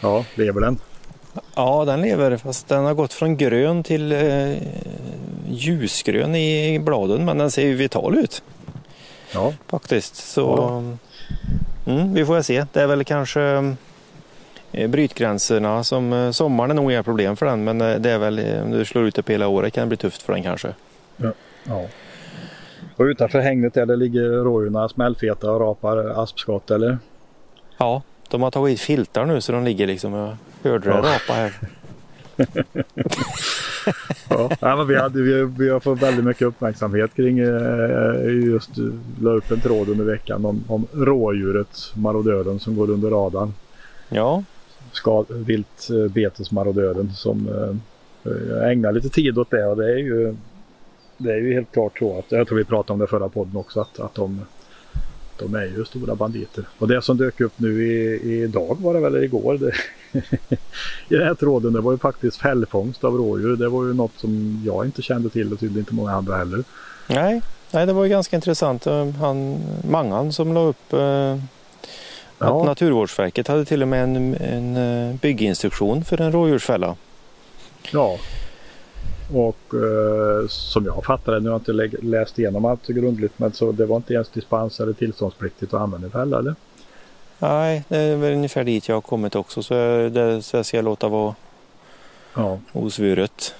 Ja, 0.00 0.24
lever 0.34 0.60
den? 0.60 0.78
Ja, 1.54 1.84
den 1.84 2.02
lever 2.02 2.36
fast 2.36 2.68
den 2.68 2.84
har 2.84 2.94
gått 2.94 3.12
från 3.12 3.36
grön 3.36 3.82
till 3.82 4.12
eh, 4.12 4.54
ljusgrön 5.50 6.34
i 6.34 6.78
bladen 6.78 7.24
men 7.24 7.38
den 7.38 7.50
ser 7.50 7.66
ju 7.66 7.74
vital 7.74 8.18
ut 8.18 8.42
Ja, 9.34 9.52
faktiskt. 9.68 10.16
Så 10.16 10.68
mm, 11.86 12.14
vi 12.14 12.24
får 12.24 12.34
väl 12.34 12.44
se. 12.44 12.64
Det 12.72 12.82
är 12.82 12.86
väl 12.86 13.04
kanske 13.04 13.42
eh, 13.42 13.72
brytgränserna 14.88 15.84
som 15.84 16.12
eh, 16.12 16.30
sommaren 16.30 16.70
är 16.70 16.74
nog 16.74 16.92
inga 16.92 17.02
problem 17.02 17.36
för 17.36 17.46
den 17.46 17.64
men 17.64 17.80
eh, 17.80 17.94
det 17.96 18.10
är 18.10 18.18
väl 18.18 18.38
eh, 18.38 18.62
om 18.62 18.70
du 18.70 18.84
slår 18.84 19.04
ut 19.04 19.14
det 19.14 19.22
på 19.22 19.32
hela 19.32 19.48
året 19.48 19.72
kan 19.74 19.80
det 19.82 19.88
bli 19.88 19.96
tufft 19.96 20.22
för 20.22 20.32
den 20.32 20.42
kanske. 20.42 20.68
ja. 21.64 21.84
Och 22.96 23.04
utanför 23.04 23.38
hängnet 23.40 23.74
där 23.74 23.86
det 23.86 23.96
ligger 23.96 24.22
rådjuren 24.22 24.88
smällfeta 24.88 25.50
och 25.52 25.60
rapar 25.60 26.22
aspskott 26.22 26.70
eller? 26.70 26.98
Ja, 27.78 28.02
de 28.30 28.42
har 28.42 28.50
tagit 28.50 28.80
filtar 28.80 29.24
nu 29.26 29.40
så 29.40 29.52
de 29.52 29.64
ligger 29.64 29.86
liksom. 29.86 30.12
Jag 30.62 30.70
hörde 30.70 30.88
det 30.88 30.94
Ja. 30.94 31.02
rapa 31.02 31.32
här. 31.32 31.52
Ja, 34.30 34.50
ja 34.60 34.76
men 34.76 34.86
vi, 34.86 34.96
hade, 34.96 35.22
vi, 35.22 35.42
vi 35.58 35.68
har 35.68 35.80
fått 35.80 36.02
väldigt 36.02 36.24
mycket 36.24 36.42
uppmärksamhet 36.42 37.14
kring 37.14 37.38
eh, 37.38 38.44
just 38.44 38.78
eh, 38.78 38.84
la 39.20 39.30
upp 39.30 39.50
en 39.50 39.60
tråd 39.60 39.88
under 39.88 40.04
veckan 40.04 40.44
om, 40.44 40.64
om 40.68 40.86
rådjuret 40.92 41.92
marodören 41.94 42.60
som 42.60 42.76
går 42.76 42.90
under 42.90 43.10
radarn. 43.10 43.54
Ja, 44.08 44.42
Ska, 44.96 45.24
viltbetesmarodören 45.28 47.06
eh, 47.06 47.14
som 47.14 47.48
eh, 47.48 48.32
jag 48.48 48.72
ägnar 48.72 48.92
lite 48.92 49.08
tid 49.08 49.38
åt 49.38 49.50
det 49.50 49.66
och 49.66 49.76
det 49.76 49.92
är 49.92 49.98
ju 49.98 50.36
det 51.18 51.32
är 51.32 51.36
ju 51.36 51.54
helt 51.54 51.72
klart 51.72 51.98
så 51.98 52.18
att 52.18 52.32
jag 52.32 52.48
tror 52.48 52.58
vi 52.58 52.64
pratade 52.64 52.92
om 52.92 52.98
det 52.98 53.06
förra 53.06 53.28
podden 53.28 53.56
också 53.56 53.80
att, 53.80 54.00
att 54.00 54.14
de, 54.14 54.40
de 55.38 55.54
är 55.54 55.64
ju 55.64 55.84
stora 55.84 56.14
banditer. 56.14 56.64
Och 56.78 56.88
det 56.88 57.02
som 57.02 57.16
dök 57.16 57.40
upp 57.40 57.52
nu 57.56 57.86
i, 57.86 58.42
idag 58.42 58.76
var 58.80 58.94
det 58.94 59.00
väl 59.00 59.24
igår 59.24 59.58
det, 59.58 59.72
i 61.08 61.18
den 61.18 61.26
här 61.26 61.34
tråden 61.34 61.72
det 61.72 61.80
var 61.80 61.92
ju 61.92 61.98
faktiskt 61.98 62.36
fällfångst 62.36 63.04
av 63.04 63.16
rådjur. 63.16 63.56
Det 63.56 63.68
var 63.68 63.84
ju 63.84 63.94
något 63.94 64.12
som 64.16 64.62
jag 64.66 64.84
inte 64.84 65.02
kände 65.02 65.28
till 65.28 65.52
och 65.52 65.60
tydligen 65.60 65.80
inte 65.80 65.94
många 65.94 66.12
andra 66.12 66.36
heller. 66.36 66.64
nej, 67.08 67.42
nej 67.72 67.86
det 67.86 67.92
var 67.92 68.04
ju 68.04 68.10
ganska 68.10 68.36
intressant. 68.36 68.86
Eh, 68.86 69.10
han, 69.10 69.58
Mangan 69.90 70.32
som 70.32 70.54
la 70.54 70.60
upp 70.60 70.92
eh, 70.92 71.36
att 72.38 72.48
Ja. 72.48 72.64
Naturvårdsverket 72.64 73.48
hade 73.48 73.64
till 73.64 73.82
och 73.82 73.88
med 73.88 74.04
en, 74.04 74.34
en 74.34 74.76
eh, 75.10 75.14
bygginstruktion 75.16 76.04
för 76.04 76.20
en 76.20 76.32
rådjursfälla. 76.32 76.96
Ja. 77.92 78.18
Och 79.34 79.74
eh, 79.74 80.48
som 80.48 80.84
jag 80.84 81.04
fattar 81.04 81.32
det, 81.32 81.40
nu 81.40 81.48
har 81.48 81.54
jag 81.54 81.60
inte 81.60 81.72
lä- 81.72 82.02
läst 82.02 82.38
igenom 82.38 82.64
allt 82.64 82.86
grundligt, 82.86 83.38
men 83.38 83.52
så 83.52 83.72
det 83.72 83.86
var 83.86 83.96
inte 83.96 84.14
ens 84.14 84.28
dispens 84.28 84.80
eller 84.80 84.92
tillståndspliktigt 84.92 85.74
att 85.74 85.80
använda 85.80 86.10
fälla 86.10 86.38
eller? 86.38 86.54
Nej, 87.38 87.84
det 87.88 87.96
är 87.98 88.16
väl 88.16 88.32
ungefär 88.32 88.64
dit 88.64 88.88
jag 88.88 88.96
har 88.96 89.00
kommit 89.00 89.36
också 89.36 89.62
så, 89.62 89.74
det, 90.08 90.42
så 90.42 90.56
jag 90.56 90.66
ska 90.66 90.80
låta 90.80 91.08
vara 91.08 91.34
Ja. 92.34 92.58
osvuret. 92.72 93.54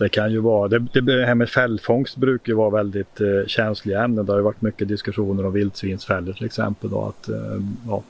Det 0.00 0.08
kan 0.08 0.32
ju 0.32 0.40
vara, 0.40 0.68
det, 0.68 1.00
det, 1.00 1.26
här 1.26 1.34
med 1.34 1.48
fällfångst 1.48 2.16
brukar 2.16 2.52
ju 2.52 2.56
vara 2.56 2.70
väldigt 2.70 3.20
eh, 3.20 3.46
känsliga 3.46 4.02
ämnen. 4.04 4.26
Det 4.26 4.32
har 4.32 4.38
ju 4.38 4.44
varit 4.44 4.62
mycket 4.62 4.88
diskussioner 4.88 5.46
om 5.46 5.52
vildsvinsfällor 5.52 6.32
till 6.32 6.44
exempel. 6.44 6.90
Då, 6.90 7.04
att, 7.04 7.28
eh, 7.28 7.62
ja, 7.88 8.02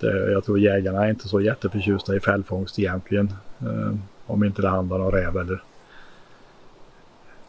det, 0.00 0.32
jag 0.32 0.44
tror 0.44 0.58
jägarna 0.58 1.04
är 1.04 1.10
inte 1.10 1.28
så 1.28 1.40
jätteförtjusta 1.40 2.16
i 2.16 2.20
fällfångst 2.20 2.78
egentligen. 2.78 3.32
Eh, 3.60 3.94
om 4.26 4.44
inte 4.44 4.62
det 4.62 4.68
handlar 4.68 5.00
om 5.00 5.10
räv 5.10 5.36
eller 5.36 5.62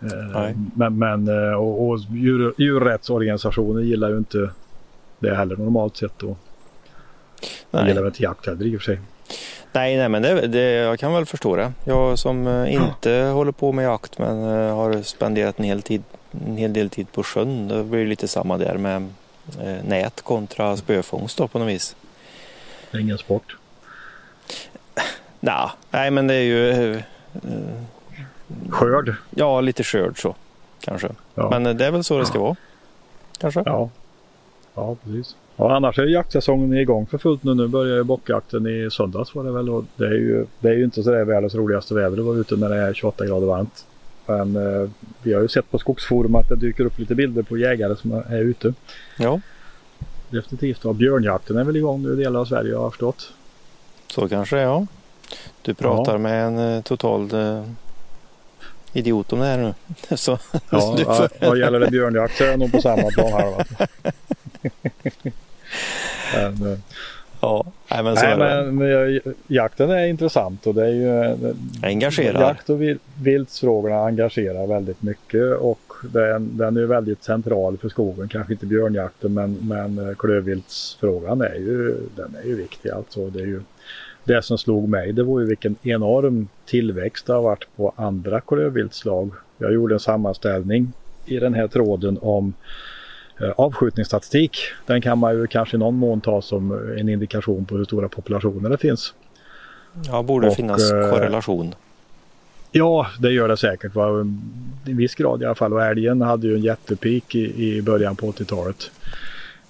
eh, 0.02 0.28
Nej. 0.34 0.56
Men, 0.76 0.98
men 0.98 1.28
eh, 1.28 1.54
och, 1.54 1.88
och 1.88 2.00
djur, 2.00 2.54
djurrättsorganisationer 2.58 3.82
gillar 3.82 4.10
ju 4.10 4.18
inte 4.18 4.50
det 5.20 5.36
heller 5.36 5.56
normalt 5.56 5.98
sett. 5.98 6.20
Då. 6.20 6.28
De 6.28 6.36
Nej. 7.72 7.88
gillar 7.88 8.02
väl 8.02 8.10
inte 8.10 8.24
jakt 8.24 8.46
heller 8.46 8.66
i 8.66 8.78
och 8.78 8.82
för 8.82 8.86
sig. 8.86 9.00
Nej, 9.74 9.98
nej 9.98 10.10
men 10.10 10.22
det, 10.22 10.48
det, 10.48 10.60
jag 10.60 11.00
kan 11.00 11.14
väl 11.14 11.26
förstå 11.26 11.56
det. 11.56 11.74
Jag 11.84 12.20
som 12.20 12.48
eh, 12.48 12.74
inte 12.74 13.12
håller 13.12 13.52
på 13.52 13.72
med 13.72 13.86
jakt 13.86 14.18
men 14.18 14.44
eh, 14.44 14.76
har 14.76 15.02
spenderat 15.02 15.60
en 15.60 15.66
hel, 15.66 15.82
tid, 15.82 16.04
en 16.48 16.58
hel 16.58 16.74
del 16.74 16.90
tid 16.90 17.12
på 17.12 17.24
sjön. 17.24 17.68
Det 17.68 17.84
blir 17.84 18.06
lite 18.06 18.28
samma 18.28 18.58
där 18.58 18.78
med 18.78 19.14
eh, 19.62 19.84
nät 19.84 20.22
kontra 20.22 20.78
spöfångst 20.78 21.38
då 21.38 21.48
på 21.48 21.60
något 21.60 21.68
vis. 21.68 21.96
Det 22.92 22.98
är 22.98 23.02
ingen 23.02 23.18
sport. 23.18 23.58
Nah, 25.40 25.72
nej, 25.92 26.12
men 26.12 26.28
det 26.28 26.34
är 26.34 26.44
ju 26.44 27.02
Skörd. 28.70 29.16
ja, 29.30 29.62
lite 29.62 29.84
skörd 29.84 30.22
så 30.22 30.36
kanske. 30.80 31.10
Ja. 31.36 31.50
Men 31.50 31.78
det 31.78 31.86
är 31.86 31.92
väl 31.92 32.04
så 32.04 32.20
det 32.20 32.26
ska 32.26 32.40
vara. 32.40 32.56
Kanske. 33.38 33.64
Ja, 33.66 33.90
ja 34.76 34.96
precis. 35.04 35.36
Ja, 35.58 35.76
annars 35.76 36.00
är 36.00 36.06
jaktsäsongen 36.06 36.74
igång 36.74 37.06
för 37.06 37.18
fullt 37.18 37.44
nu. 37.44 37.54
Nu 37.54 37.68
börjar 37.68 37.96
ju 37.96 38.04
bockjakten 38.04 38.68
i 38.68 38.90
söndags 38.92 39.36
var 39.36 39.44
det 39.44 39.52
väl. 39.52 39.70
Och 39.70 39.86
det, 39.96 40.06
är 40.06 40.12
ju, 40.12 40.46
det 40.60 40.68
är 40.70 40.74
ju 40.74 40.84
inte 40.84 41.04
så 41.04 41.12
där 41.12 41.24
världens 41.26 41.56
roligaste 41.56 41.94
väder 41.94 42.18
att 42.18 42.26
vara 42.26 42.38
ute 42.38 42.56
när 42.56 42.70
det 42.70 42.76
är 42.76 42.94
28 42.94 43.26
grader 43.26 43.48
varmt. 43.48 43.86
Men 44.26 44.56
eh, 44.56 44.90
vi 45.24 45.34
har 45.34 45.42
ju 45.42 45.48
sett 45.48 45.72
på 45.72 45.78
Skogsforum 45.78 46.36
att 46.36 46.50
det 46.50 46.56
dyker 46.56 46.86
upp 46.86 47.00
lite 47.00 47.16
bilder 47.16 47.42
på 47.44 47.58
jägare 47.58 47.96
som 47.96 48.12
är 48.14 48.42
ute. 48.42 48.74
Ja, 49.18 49.40
Definitivt. 50.30 50.86
Och 50.86 50.96
björnjakten 50.96 51.58
är 51.58 51.64
väl 51.64 51.76
igång 51.76 52.04
nu 52.04 52.14
i 52.14 52.16
delar 52.16 52.40
av 52.40 52.46
Sverige 52.46 52.76
har 52.76 52.84
jag 52.84 52.92
förstått. 52.92 53.30
så 54.08 54.30
kanske. 54.30 54.58
Ja. 54.60 54.86
Du 55.62 55.74
pratar 55.74 56.18
med 56.18 56.46
en 56.46 56.58
eh, 56.58 56.82
total 56.82 57.34
eh, 57.34 57.64
idiot 58.94 59.34
om 59.34 59.40
det 59.40 59.46
här 59.46 59.58
nu. 59.58 59.74
så, 60.18 60.38
Ja, 60.70 60.94
du 60.98 61.04
ja, 61.04 61.14
får- 61.16 61.48
vad 61.48 61.58
gäller 61.60 61.80
det 61.80 61.92
björnjakt 61.92 62.38
så 62.38 62.44
är 62.44 62.48
jag 62.50 62.60
nog 62.60 62.72
på 62.72 62.82
samma 62.82 63.10
planhalva. 63.10 63.66
men, 66.36 66.72
eh, 66.72 66.80
ja, 67.42 67.66
nej, 67.92 68.04
men 68.04 68.16
så 68.16 68.24
Nej, 68.26 68.34
är 68.34 68.38
det. 68.38 68.72
men, 68.72 68.76
men 68.76 69.22
jakten 69.48 69.90
är 69.90 70.06
intressant 70.06 70.68
och 70.68 70.76
det 70.76 70.86
är 70.86 70.90
ju... 70.92 71.38
Engagerar. 71.84 72.42
Jakt 72.42 72.70
och 72.70 72.82
vil- 72.82 73.00
viltfrågorna 73.22 74.06
engagerar 74.06 74.68
väldigt 74.68 75.02
mycket 75.02 75.58
och 75.58 75.80
den, 76.04 76.58
den 76.58 76.78
är 76.78 76.86
väldigt 76.86 77.24
central 77.24 77.78
för 77.78 77.90
skogen. 77.90 78.28
Kanske 78.28 78.54
inte 78.54 78.66
björnjakten 78.66 79.34
men, 79.34 79.58
men 79.62 80.10
eh, 80.10 80.16
klövviltsfrågan 80.16 81.42
är 81.42 81.56
ju, 81.56 81.96
den 82.16 82.36
är 82.44 82.48
ju 82.48 82.56
viktig. 82.56 82.90
Alltså, 82.90 83.30
det, 83.30 83.40
är 83.42 83.46
ju, 83.46 83.62
det 84.24 84.42
som 84.42 84.58
slog 84.58 84.90
mig 84.90 85.14
det 85.14 85.24
var 85.24 85.40
ju 85.40 85.46
vilken 85.46 85.76
enorm 85.84 86.48
tillväxt 86.66 87.26
det 87.26 87.34
har 87.34 87.42
varit 87.42 87.68
på 87.76 87.94
andra 87.96 88.42
klövviltslag. 88.42 89.32
Jag 89.58 89.74
gjorde 89.74 89.96
en 89.96 90.00
sammanställning 90.00 90.94
i 91.26 91.40
den 91.40 91.54
här 91.54 91.68
tråden 91.68 92.18
om 92.22 92.48
eh, 92.48 92.54
avskjutningsstatistik. 93.56 94.58
Den 94.86 95.02
kan 95.02 95.18
man 95.18 95.36
ju 95.36 95.48
kanske 95.48 95.76
i 95.76 95.80
någon 95.80 95.96
mån 95.96 96.22
ta 96.22 96.42
som 96.42 96.72
en 96.98 97.10
indikation 97.10 97.66
på 97.66 97.78
hur 97.78 97.86
stora 97.86 98.10
populationer 98.10 98.70
det 98.70 98.78
finns. 98.78 99.14
Ja, 100.08 100.24
borde 100.24 100.48
Och, 100.48 100.56
finnas 100.56 100.92
eh, 100.92 101.12
korrelation. 101.12 101.76
Ja, 102.72 103.08
det 103.20 103.32
gör 103.32 103.48
det 103.48 103.58
säkert. 103.58 103.96
Va? 103.96 104.08
I 104.86 104.92
en 104.92 104.98
viss 104.98 105.16
grad 105.16 105.42
i 105.42 105.46
alla 105.46 105.56
fall. 105.56 105.74
Och 105.74 105.84
älgen 105.84 106.22
hade 106.22 106.48
ju 106.48 106.56
en 106.56 106.62
jättepik 106.62 107.36
i, 107.36 107.68
i 107.68 107.82
början 107.82 108.16
på 108.16 108.32
80-talet. 108.32 108.92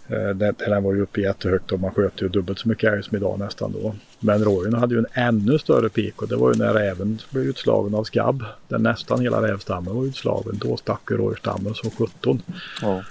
Eh, 0.08 0.30
den, 0.30 0.56
den 0.58 0.84
var 0.84 0.94
ju 0.94 1.02
uppe 1.02 1.22
jättehögt 1.22 1.72
och 1.72 1.80
man 1.80 1.92
sköt 1.92 2.22
ju 2.22 2.30
dubbelt 2.30 2.60
så 2.60 2.70
mycket 2.70 2.94
älg 2.94 3.04
som 3.04 3.18
idag 3.18 3.40
nästan 3.40 3.72
då. 3.72 3.96
Men 4.20 4.44
rådjuren 4.44 4.80
hade 4.80 4.96
ju 4.96 5.00
en 5.00 5.06
ännu 5.14 5.60
större 5.60 5.90
pik 5.90 6.22
och 6.22 6.28
det 6.28 6.36
var 6.36 6.54
ju 6.54 6.60
när 6.60 6.74
räven 6.74 7.20
blev 7.30 7.46
utslagen 7.46 7.96
av 7.96 8.04
skabb. 8.04 8.44
Där 8.68 8.78
nästan 8.78 9.22
hela 9.22 9.42
rävstammen 9.42 9.96
var 9.96 10.06
utslagen. 10.06 10.58
Då 10.62 10.78
stack 10.78 11.02
ju 11.12 11.18
rådjursstammen 11.18 11.74
som 11.74 11.92
17. 11.92 12.42
Ja. 12.82 13.04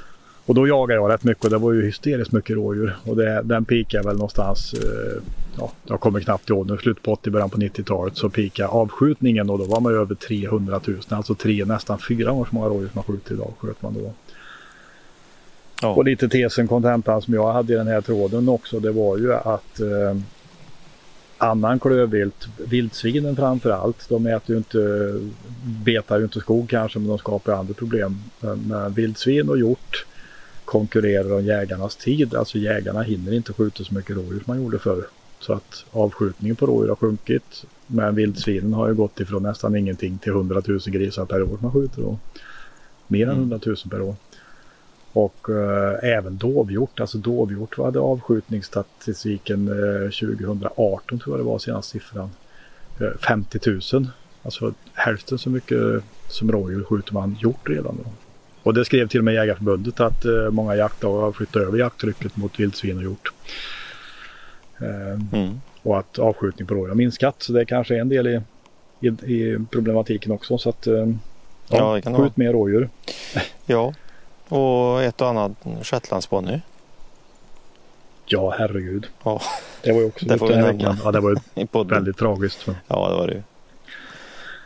Och 0.46 0.54
då 0.54 0.68
jagade 0.68 1.00
jag 1.00 1.10
rätt 1.10 1.24
mycket 1.24 1.44
och 1.44 1.50
det 1.50 1.58
var 1.58 1.72
ju 1.72 1.84
hysteriskt 1.84 2.32
mycket 2.32 2.56
rådjur. 2.56 2.96
Och 3.04 3.16
det, 3.16 3.42
den 3.44 3.64
pikade 3.64 4.04
väl 4.04 4.16
någonstans, 4.16 4.74
eh, 4.74 5.22
ja, 5.58 5.72
jag 5.84 6.00
kommer 6.00 6.20
knappt 6.20 6.50
ihåg 6.50 6.70
nu, 6.70 6.76
slutet 6.78 7.02
på 7.02 7.12
80, 7.12 7.30
början 7.30 7.50
på 7.50 7.58
90-talet 7.58 8.16
så 8.16 8.28
pikade 8.28 8.68
avskjutningen 8.68 9.50
och 9.50 9.58
då 9.58 9.64
var 9.64 9.80
man 9.80 9.92
ju 9.92 9.98
över 9.98 10.14
300 10.14 10.80
000. 10.86 10.98
Alltså 11.08 11.34
tre, 11.34 11.64
nästan 11.64 11.98
fyra 11.98 12.30
gånger 12.30 12.44
så 12.44 12.54
många 12.54 12.68
rådjur 12.68 12.88
som 12.88 12.92
man 12.94 13.04
skjutit 13.04 13.30
idag 13.30 13.52
sköt 13.58 13.82
man 13.82 13.94
då. 13.94 14.12
Ja. 15.82 15.88
Och 15.88 16.04
lite 16.04 16.28
tesen, 16.28 16.68
kontentan 16.68 17.22
som 17.22 17.34
jag 17.34 17.52
hade 17.52 17.72
i 17.72 17.76
den 17.76 17.86
här 17.86 18.00
tråden 18.00 18.48
också, 18.48 18.80
det 18.80 18.92
var 18.92 19.18
ju 19.18 19.34
att 19.34 19.80
eh, 19.80 20.16
annan 21.38 21.80
klövvilt, 21.80 22.48
vildsvinen 22.56 23.36
framför 23.36 23.70
allt, 23.70 24.08
de 24.08 24.26
äter 24.26 24.50
ju 24.50 24.56
inte, 24.56 25.12
betar 25.84 26.18
ju 26.18 26.24
inte 26.24 26.40
skog 26.40 26.68
kanske 26.68 26.98
men 26.98 27.08
de 27.08 27.18
skapar 27.18 27.52
andra 27.52 27.74
problem. 27.74 28.22
Men, 28.40 28.58
men 28.68 28.92
vildsvin 28.92 29.48
och 29.48 29.58
hjort 29.58 30.06
konkurrerar 30.72 31.32
om 31.32 31.44
jägarnas 31.44 31.96
tid. 31.96 32.34
Alltså 32.34 32.58
jägarna 32.58 33.02
hinner 33.02 33.32
inte 33.32 33.52
skjuta 33.52 33.84
så 33.84 33.94
mycket 33.94 34.16
rådjur 34.16 34.42
som 34.44 34.44
man 34.46 34.62
gjorde 34.62 34.78
förr. 34.78 35.04
Så 35.40 35.52
att 35.52 35.84
avskjutningen 35.90 36.56
på 36.56 36.66
rådjur 36.66 36.88
har 36.88 36.96
sjunkit. 36.96 37.64
Men 37.86 38.14
vildsvinen 38.14 38.72
har 38.72 38.88
ju 38.88 38.94
gått 38.94 39.20
ifrån 39.20 39.42
nästan 39.42 39.76
ingenting 39.76 40.18
till 40.18 40.32
100 40.32 40.62
000 40.66 40.80
grisar 40.86 41.24
per 41.24 41.42
år 41.42 41.58
man 41.60 41.72
skjuter 41.72 42.02
då. 42.02 42.18
Mer 43.06 43.28
än 43.28 43.36
100 43.36 43.60
000 43.66 43.76
per 43.90 44.02
år. 44.02 44.14
Och 45.12 45.50
eh, 45.50 45.98
även 46.02 46.36
dovhjort, 46.36 47.00
alltså 47.00 47.18
dovhjort 47.18 47.78
hade 47.78 47.98
avskjutningsstatistiken 48.00 49.68
eh, 49.68 50.10
2018 50.10 51.18
tror 51.18 51.36
jag 51.36 51.46
det 51.46 51.50
var 51.50 51.58
senaste 51.58 51.92
siffran. 51.92 52.30
Eh, 53.00 53.18
50 53.26 53.58
000. 53.92 54.06
Alltså 54.42 54.74
hälften 54.94 55.38
så 55.38 55.50
mycket 55.50 55.78
som 56.28 56.52
rådjur 56.52 56.84
skjuter 56.84 57.14
man 57.14 57.36
hjort 57.40 57.68
redan 57.68 57.96
då. 58.04 58.10
Och 58.62 58.74
det 58.74 58.84
skrev 58.84 59.08
till 59.08 59.20
och 59.20 59.24
med 59.24 59.34
Jägarförbundet 59.34 60.00
att 60.00 60.24
eh, 60.24 60.50
många 60.50 60.76
jaktlag 60.76 61.20
har 61.20 61.32
flyttat 61.32 61.62
över 61.62 61.78
jakttrycket 61.78 62.36
mot 62.36 62.60
vildsvin 62.60 62.96
och 62.96 63.02
hjort. 63.02 63.32
Eh, 64.80 65.20
Mm. 65.32 65.60
och 65.82 65.98
att 65.98 66.18
avskjutning 66.18 66.68
på 66.68 66.74
rådjur 66.74 66.88
har 66.88 66.94
minskat. 66.96 67.42
Så 67.42 67.52
det 67.52 67.64
kanske 67.64 67.96
är 67.96 68.00
en 68.00 68.08
del 68.08 68.26
i, 68.26 68.40
i, 69.00 69.08
i 69.08 69.58
problematiken 69.70 70.32
också. 70.32 70.58
Så 70.58 70.68
att 70.68 70.86
eh, 70.86 71.06
Ja, 71.68 72.00
det 72.04 72.14
skjut 72.14 72.36
mer 72.36 72.52
rådjur. 72.52 72.88
ja, 73.66 73.94
och 74.48 75.02
ett 75.02 75.20
och 75.20 75.28
annat 75.28 75.52
shetlandsponny. 75.82 76.60
Ja, 78.26 78.54
herregud. 78.58 79.06
Ja, 79.24 79.40
Det 79.82 79.92
var 79.92 80.00
ju 80.00 80.06
också 80.06 80.26
Det 80.26 80.38
får 80.38 80.48
vi 80.48 80.56
nämna. 80.56 80.96
Ja, 81.04 81.12
det 81.12 81.20
var 81.20 81.30
ju 81.30 81.84
väldigt 81.84 82.16
tragiskt. 82.16 82.66
Ja, 82.66 83.08
det 83.08 83.14
var 83.14 83.26
det 83.26 83.32
ju. 83.34 83.42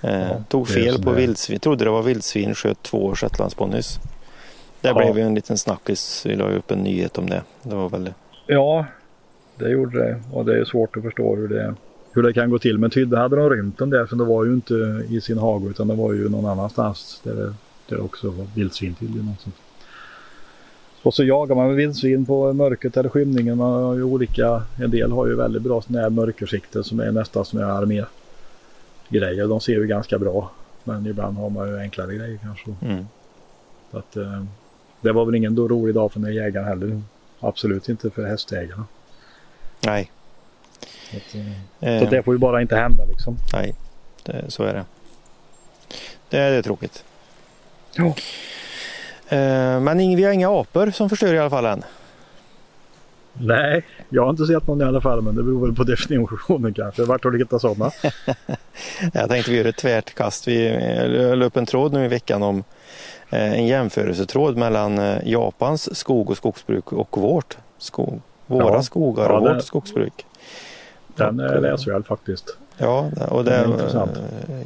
Eh, 0.07 0.29
Ja, 0.29 0.43
tog 0.49 0.69
fel 0.69 1.03
på 1.03 1.11
vildsvin. 1.13 1.59
Trodde 1.61 1.85
det 1.85 1.91
var 1.91 2.03
vildsvin, 2.03 2.55
sköt 2.55 2.83
två 2.83 3.15
shetlandsponnys. 3.15 3.99
Det 4.81 4.89
Ja. 4.89 4.95
blev 4.95 5.19
ju 5.19 5.23
en 5.25 5.35
liten 5.35 5.59
snackis. 5.59 6.27
Vi 6.27 6.37
la 6.37 6.51
ju 6.51 6.57
upp 6.57 6.71
en 6.71 6.79
nyhet 6.79 7.19
om 7.19 7.31
det. 7.31 7.43
Det 7.63 7.75
var 7.75 7.89
väl 7.89 8.13
Ja, 8.47 8.87
det 9.59 9.69
gjorde 9.71 9.99
det. 9.99 10.21
Och 10.33 10.45
det 10.45 10.59
är 10.61 10.65
svårt 10.65 10.97
att 10.97 11.03
förstå 11.03 11.37
hur 11.37 11.49
det, 11.49 11.75
hur 12.13 12.23
det 12.23 12.33
kan 12.33 12.51
gå 12.51 12.59
till. 12.59 12.79
Men 12.79 12.91
tydligen 12.91 13.23
hade 13.23 13.37
de 13.37 13.51
rymt 13.51 13.79
den 13.79 13.91
där. 13.91 14.07
För 14.07 14.17
det 14.17 14.25
var 14.25 14.45
ju 14.45 14.53
inte 14.53 15.03
i 15.09 15.21
sin 15.21 15.39
hage 15.39 15.71
utan 15.71 15.89
det 15.89 15.95
var 15.95 16.13
ju 16.13 16.29
någon 16.29 16.47
annanstans. 16.47 17.21
Där 17.25 17.35
det, 17.35 17.43
där 17.89 17.97
det 17.97 17.99
också 17.99 18.31
var 18.31 18.47
vildsvin 18.55 18.95
tydligen. 18.95 19.35
Också. 19.39 19.51
Och 21.03 21.15
så 21.15 21.25
jagar 21.25 21.55
man 21.55 21.67
med 21.67 21.77
vildsvin 21.77 22.27
på 22.27 22.53
mörkret 22.53 22.97
eller 22.97 23.09
skymningen. 23.09 23.59
Man 23.59 23.83
har 23.85 23.95
ju 23.95 24.03
olika. 24.03 24.63
En 24.83 24.91
del 24.91 25.13
har 25.13 25.27
ju 25.27 25.35
väldigt 25.37 25.63
bra 25.63 25.83
sådana 25.83 26.03
här 26.03 26.11
mörkersikten 26.11 26.85
som 26.85 27.01
är 27.01 27.13
nästan 27.13 27.45
som 27.45 27.59
är 27.59 27.65
armégrejer. 29.11 29.49
De 29.49 29.61
ser 29.61 29.73
ju 29.73 29.87
ganska 29.87 30.19
bra. 30.19 30.51
Men 30.85 31.07
ibland 31.07 31.37
har 31.37 31.51
man 31.51 31.69
ju 31.69 31.79
enklare 31.81 32.15
grejer 32.15 32.39
kanske. 32.43 32.75
mm. 32.83 33.07
Så 33.91 33.99
att, 33.99 34.17
eh, 34.17 34.45
det 35.01 35.13
var 35.13 35.25
väl 35.25 35.35
ingen 35.35 35.57
rolig 35.57 35.95
dag 35.95 36.13
för 36.13 36.21
den 36.21 36.35
jägaren 36.35 36.67
heller. 36.69 37.03
Absolut 37.41 37.89
inte 37.89 38.11
för 38.11 38.27
hästägarna. 38.27 38.85
Nej. 39.87 40.11
Så, 41.11 41.17
att, 41.17 41.35
eh, 41.35 41.53
Eh, 41.81 42.05
så 42.05 42.11
det 42.11 42.23
får 42.23 42.35
ju 42.35 42.39
bara 42.39 42.63
inte 42.63 42.77
hända 42.77 43.05
liksom. 43.05 43.37
Nej, 43.53 43.75
det, 44.23 44.45
så 44.49 44.63
är 44.63 44.75
det. 44.75 44.85
Det 46.29 46.39
är, 46.39 46.51
det 46.51 46.57
är 46.57 46.63
tråkigt. 46.63 47.05
Ja. 47.97 48.07
Eh, 49.29 49.81
men 49.81 49.99
vi 49.99 50.25
har 50.25 50.33
inga 50.33 50.51
apor 50.51 50.91
som 50.91 51.09
förstör 51.09 51.35
i 51.35 51.39
alla 51.39 51.51
fall 51.51 51.67
än. 51.67 51.85
Nej, 53.41 53.85
jag 54.09 54.23
har 54.23 54.31
inte 54.31 54.47
sett 54.47 54.67
någon 54.67 54.81
i 54.81 54.85
alla 54.85 55.01
fall 55.01 55.23
men 55.23 55.35
det 55.37 55.43
beror 55.43 55.67
väl 55.67 55.77
på 55.77 55.85
definitionen 55.85 56.75
kanske. 56.75 57.03
Vart 57.05 57.25
har 57.25 57.31
du 57.31 57.39
hittat 57.39 57.61
sådana? 57.61 57.91
Jag 59.13 59.29
tänkte 59.29 59.51
vi 59.51 59.57
gör 59.57 59.65
ett 59.65 59.77
tvärt 59.77 60.15
kast. 60.15 60.49
Vi 60.49 60.67
eh, 60.67 61.37
la 61.37 61.45
upp 61.45 61.57
en 61.57 61.67
tråd 61.67 61.93
nu 61.93 62.05
i 62.05 62.09
veckan 62.09 62.43
om 62.43 62.65
eh, 63.31 63.53
en 63.53 63.67
jämförelsetråd 63.67 64.57
mellan 64.57 64.99
eh, 64.99 65.17
Japans 65.29 65.97
skog 65.99 66.31
och 66.31 66.37
skogsbruk 66.37 66.93
och 66.93 67.19
vårt. 67.21 67.57
Skog, 67.79 68.21
våra 68.47 68.75
Ja. 68.75 68.83
skogar 68.83 69.25
Ja, 69.25 69.33
och 69.39 69.49
det- 69.49 69.55
vårt 69.55 69.65
skogsbruk. 69.65 70.27
Den 71.17 71.41
Och, 71.41 71.47
är 71.47 71.61
läsvärd 71.61 72.07
faktiskt. 72.07 72.57
Ja, 72.79 73.11
och 73.29 73.45
det, 73.45 73.57
eh, 73.65 74.05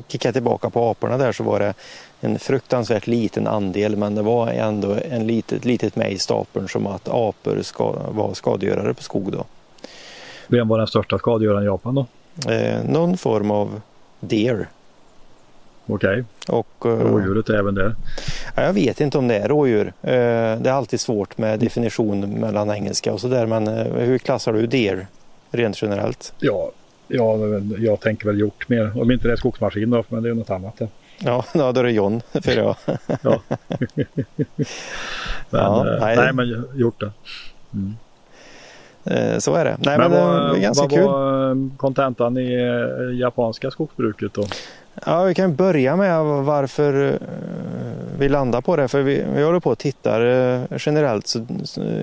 kickar 0.09 0.29
jag 0.29 0.35
tillbaka 0.35 0.71
på 0.71 0.91
aporna 0.91 1.19
där 1.19 1.33
så 1.33 1.45
var 1.45 1.61
det 1.61 1.75
en 2.21 2.39
fruktansvärt 2.39 3.07
liten 3.07 3.47
andel 3.47 3.97
men 3.97 4.15
det 4.15 4.23
var 4.23 4.49
ändå 4.49 4.97
en 5.11 5.27
litet, 5.27 5.65
litet 5.65 5.97
med 5.97 6.13
i 6.13 6.19
stapeln 6.19 6.69
som 6.69 6.87
att 6.87 7.09
apor 7.09 7.63
ska 7.63 7.93
vara 8.11 8.35
skadegörare 8.35 8.95
på 8.95 9.03
skog 9.03 9.33
då. 9.33 9.45
Vem 10.49 10.69
var 10.69 10.79
den 10.79 10.87
största 10.87 11.19
skadegöraren 11.19 11.63
i 11.63 11.67
Japan 11.67 11.95
då? 11.95 12.07
Eh, 12.53 12.85
någon 12.85 13.17
form 13.17 13.51
av 13.51 13.81
deer. 14.21 14.69
Okej, 15.87 16.25
Och, 16.49 16.67
eh, 16.87 16.89
rådjuret 16.91 17.49
är 17.49 17.55
även 17.55 17.75
där. 17.75 17.95
ja, 18.57 18.63
jag 18.63 18.73
vet 18.73 19.01
inte 19.01 19.19
om 19.19 19.29
det 19.29 19.37
är 19.37 19.49
rådjur. 19.49 19.87
Eh, 20.03 20.13
det 20.61 20.67
är 20.67 20.73
alltid 20.73 21.01
svårt 21.01 21.39
med 21.39 21.59
definition 21.61 22.21
mellan 22.41 22.71
engelska 22.71 23.13
och 23.13 23.21
sådär 23.21 23.47
men 23.47 23.69
eh, 23.69 23.85
hur 23.87 24.19
klassar 24.19 24.53
du 24.53 24.67
deer 24.67 25.07
rent 25.51 25.83
generellt? 25.83 26.33
Ja, 26.39 26.71
ja, 27.11 27.37
jag 27.79 28.01
tänker 28.01 28.27
väl 28.27 28.41
gjort 28.41 28.69
mer. 28.69 29.01
Om 29.01 29.11
inte 29.11 29.29
det 29.29 29.33
är 29.33 29.37
skogsmaskin 29.37 29.91
då, 29.91 30.05
men 30.09 30.23
det 30.23 30.31
är 30.31 30.35
något 30.35 30.51
annat. 30.51 30.77
Det. 30.79 30.89
Ja, 31.19 31.45
ja, 31.55 31.73
då 31.73 31.81
är 31.81 31.85
det 31.85 31.91
John 31.91 32.21
för 32.43 32.57
jag. 32.57 32.77
Ja. 33.23 33.41
men, 33.95 34.07
Ja, 35.51 35.95
eh, 35.95 36.01
nej. 36.01 36.17
nej. 36.17 36.33
men 36.33 36.65
gjort 36.75 37.01
det. 37.01 37.11
Eh, 39.05 39.39
så 39.39 39.55
är 39.55 39.65
det. 39.65 39.77
Nej, 39.79 39.99
men, 39.99 40.11
men 40.11 40.21
det 40.21 40.27
vad, 40.27 40.57
är 40.57 40.61
ganska 40.61 40.83
vad 40.83 40.91
kul. 40.91 41.05
var 41.05 41.51
eh, 41.51 41.57
kontentan 41.77 42.39
i 42.39 42.55
eh, 42.55 43.19
japanska 43.19 43.71
skogsbruket 43.71 44.35
då? 44.35 44.45
Ja, 45.07 45.23
vi 45.23 45.35
kan 45.35 45.55
börja 45.55 45.97
med 45.97 46.25
varför 46.25 47.09
eh, 47.09 47.15
vi 48.19 48.29
landar 48.29 48.61
på 48.61 48.77
det. 48.77 48.89
För 48.89 49.03
vi, 49.03 49.25
vi 49.35 49.43
håller 49.43 49.61
på 49.61 49.71
och 49.71 49.79
tittar 49.79 50.21
eh, 50.27 50.63
generellt 50.79 51.35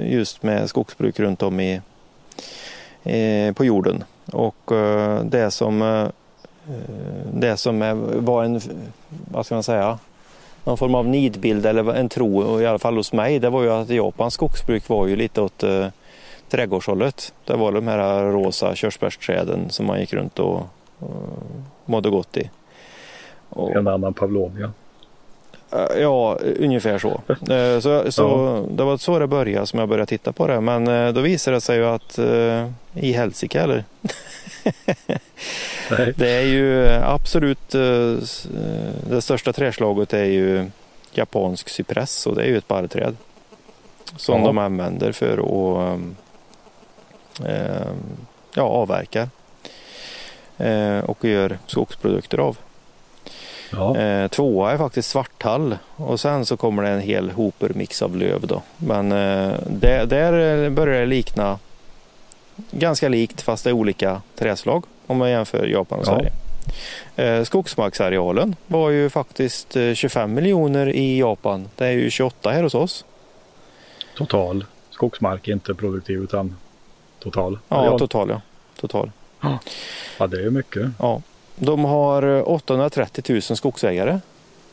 just 0.05 0.43
med 0.43 0.69
skogsbruk 0.69 1.19
runt 1.19 1.43
om 1.43 1.59
i, 1.59 1.81
eh, 3.03 3.53
på 3.53 3.65
jorden. 3.65 4.03
Och 4.33 4.71
eh, 4.71 5.23
det 5.23 5.51
som, 5.51 5.81
eh, 5.81 6.03
eh, 6.73 7.27
det 7.33 7.57
som 7.57 7.81
är, 7.81 7.93
var 8.19 8.43
en, 8.43 8.61
vad 9.31 9.45
ska 9.45 9.55
man 9.55 9.63
säga, 9.63 9.99
någon 10.63 10.77
form 10.77 10.95
av 10.95 11.07
nidbild 11.07 11.65
eller 11.65 11.93
en 11.93 12.09
tro, 12.09 12.61
i 12.61 12.65
alla 12.65 12.79
fall 12.79 12.97
hos 12.97 13.13
mig, 13.13 13.39
det 13.39 13.49
var 13.49 13.63
ju 13.63 13.71
att 13.71 13.89
Japans 13.89 14.33
skogsbruk 14.33 14.89
var 14.89 15.07
ju 15.07 15.15
lite 15.15 15.41
åt 15.41 15.63
eh, 15.63 15.87
trädgårdshållet. 16.49 17.33
Det 17.45 17.55
var 17.55 17.71
de 17.71 17.87
här 17.87 18.23
rosa 18.23 18.75
körsbärsträden 18.75 19.69
som 19.69 19.85
man 19.85 19.99
gick 19.99 20.13
runt 20.13 20.39
och, 20.39 20.61
och 20.99 21.09
mådde 21.85 22.09
gott 22.09 22.37
i. 22.37 22.49
Och, 23.49 23.75
En 23.75 23.87
annan 23.87 24.13
Pavlovia. 24.13 24.71
Eh, 25.71 26.01
Ja, 26.01 26.39
ungefär 26.59 26.99
så. 26.99 27.21
Eh, 27.53 27.79
Så, 27.79 28.11
så 28.11 28.65
Det 28.71 28.83
var 28.83 28.97
så 28.97 29.19
det 29.19 29.27
började 29.27 29.67
som 29.67 29.79
jag 29.79 29.89
började 29.89 30.05
titta 30.09 30.31
på 30.31 30.47
det. 30.47 30.61
Men 30.61 30.87
eh, 30.87 31.13
då 31.13 31.21
visade 31.21 31.57
det 31.57 31.61
sig 31.61 31.77
ju 31.77 31.85
att 31.85 32.19
i 32.93 33.11
helsike 33.11 33.61
eller? 33.61 33.83
Det 36.15 36.29
är 36.29 36.41
ju 36.45 36.87
absolut 36.89 37.69
det 39.09 39.21
största 39.21 39.53
träslaget 39.53 40.13
är 40.13 40.23
ju 40.23 40.65
japansk 41.11 41.69
cypress 41.69 42.27
och 42.27 42.35
det 42.35 42.41
är 42.43 42.47
ju 42.47 42.57
ett 42.57 42.67
barrträd. 42.67 43.15
Som 44.17 44.39
Ja. 44.39 44.45
de 44.47 44.57
använder 44.57 45.11
för 45.11 45.37
att 45.37 45.99
ja, 48.53 48.61
avverka 48.63 49.29
och 51.05 51.25
gör 51.25 51.57
skogsprodukter 51.67 52.37
av. 52.37 52.57
Ja. 53.71 53.97
Eh, 53.97 54.27
tvåa 54.27 54.71
är 54.71 54.77
faktiskt 54.77 55.09
svarttall 55.09 55.77
och 55.95 56.19
sen 56.19 56.45
så 56.45 56.57
kommer 56.57 56.83
det 56.83 56.89
en 56.89 57.01
hel 57.01 57.31
hopermix 57.31 58.01
av 58.01 58.15
löv 58.17 58.47
då. 58.47 58.61
Men 58.77 59.11
eh, 59.11 59.53
det, 59.67 60.05
där 60.05 60.69
börjar 60.69 60.99
det 60.99 61.05
likna 61.05 61.59
ganska 62.71 63.09
likt 63.09 63.41
fast 63.41 63.63
det 63.63 63.69
är 63.69 63.73
olika 63.73 64.21
träslag 64.35 64.83
om 65.07 65.17
man 65.17 65.29
jämför 65.29 65.67
Japan 65.67 65.99
och 65.99 66.05
Ja. 66.07 66.15
Sverige. 66.15 66.31
Eh, 67.15 67.43
skogsmarksarealen 67.43 68.55
var 68.67 68.89
ju 68.89 69.09
faktiskt 69.09 69.75
eh, 69.75 69.93
25 69.93 70.33
miljoner 70.33 70.87
i 70.89 71.19
Japan. 71.19 71.69
Det 71.75 71.85
är 71.85 71.91
ju 71.91 72.09
28 72.09 72.51
här 72.51 72.63
hos 72.63 72.75
oss. 72.75 73.05
Total 74.17 74.65
skogsmark, 74.91 75.47
inte 75.47 75.73
produktiv 75.73 76.19
utan 76.23 76.55
total. 77.19 77.59
Ja, 77.69 77.85
Ja, 77.85 77.99
total 77.99 78.29
ja. 78.29 78.41
Total. 78.81 79.11
ja 80.17 80.27
det 80.27 80.45
är 80.45 80.49
mycket. 80.49 80.89
Ja. 80.99 81.21
De 81.59 81.85
har 81.85 82.37
eh, 82.37 82.41
830 82.47 83.23
000 83.29 83.41
skogsägare 83.41 84.19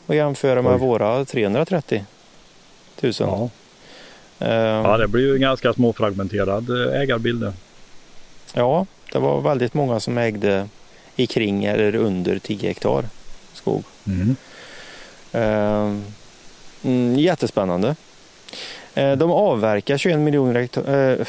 och 0.05 0.15
jämföra 0.15 0.61
med 0.61 0.73
Oj. 0.73 0.79
våra 0.79 1.25
330 1.25 2.05
000. 3.01 3.13
Ja. 3.19 3.49
Eh, 4.39 4.53
ja, 4.53 4.97
det 4.97 5.07
blir 5.07 5.23
ju 5.23 5.35
en 5.35 5.41
ganska 5.41 5.73
småfragmenterad 5.73 6.69
eh, 6.69 7.01
ägarbild. 7.01 7.53
Ja, 8.53 8.85
det 9.11 9.19
var 9.19 9.41
väldigt 9.41 9.73
många 9.73 9.99
som 9.99 10.17
ägde 10.17 10.67
i 11.15 11.27
kring 11.27 11.65
eller 11.65 11.95
under 11.95 12.39
10 12.39 12.67
hektar 12.67 13.05
skog. 13.53 13.83
Mm. 14.07 14.35
Eh, 15.31 15.95
mm, 16.83 17.19
jättespännande. 17.19 17.95
Eh, 18.93 19.11
de 19.11 19.31
avverkar 19.31 19.97
21 19.97 20.19
miljoner 20.19 20.89
eh, 20.89 21.27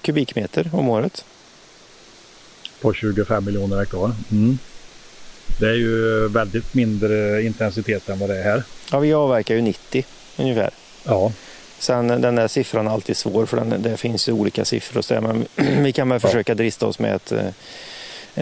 kubikmeter 0.00 0.70
om 0.72 0.88
året. 0.88 1.24
På 2.80 2.92
25 2.92 3.44
miljoner 3.44 3.78
hektar. 3.78 4.12
Mm. 4.30 4.58
Det 5.58 5.68
är 5.68 5.74
ju 5.74 6.28
väldigt 6.28 6.74
mindre 6.74 7.42
intensitet 7.42 8.08
än 8.08 8.18
vad 8.18 8.28
det 8.28 8.38
är 8.38 8.42
här. 8.42 8.62
Ja, 8.92 8.98
vi 8.98 9.12
avverkar 9.14 9.54
ju 9.54 9.60
90 9.62 10.04
ungefär. 10.36 10.70
Ja, 11.04 11.32
Sen 11.78 12.08
den 12.08 12.34
där 12.34 12.48
siffran 12.48 12.86
är 12.86 12.90
alltid 12.90 13.16
svår 13.16 13.46
för 13.46 13.56
den, 13.56 13.82
det 13.82 13.96
finns 13.96 14.28
ju 14.28 14.32
olika 14.32 14.64
siffror 14.64 14.98
och 14.98 15.04
så 15.04 15.14
där, 15.14 15.20
men 15.20 15.46
vi 15.84 15.92
kan 15.92 16.08
väl 16.08 16.20
Ja. 16.22 16.28
försöka 16.28 16.54
drista 16.54 16.86
oss 16.86 16.98
med 16.98 17.14
ett, 17.14 17.32
eh, 17.32 17.46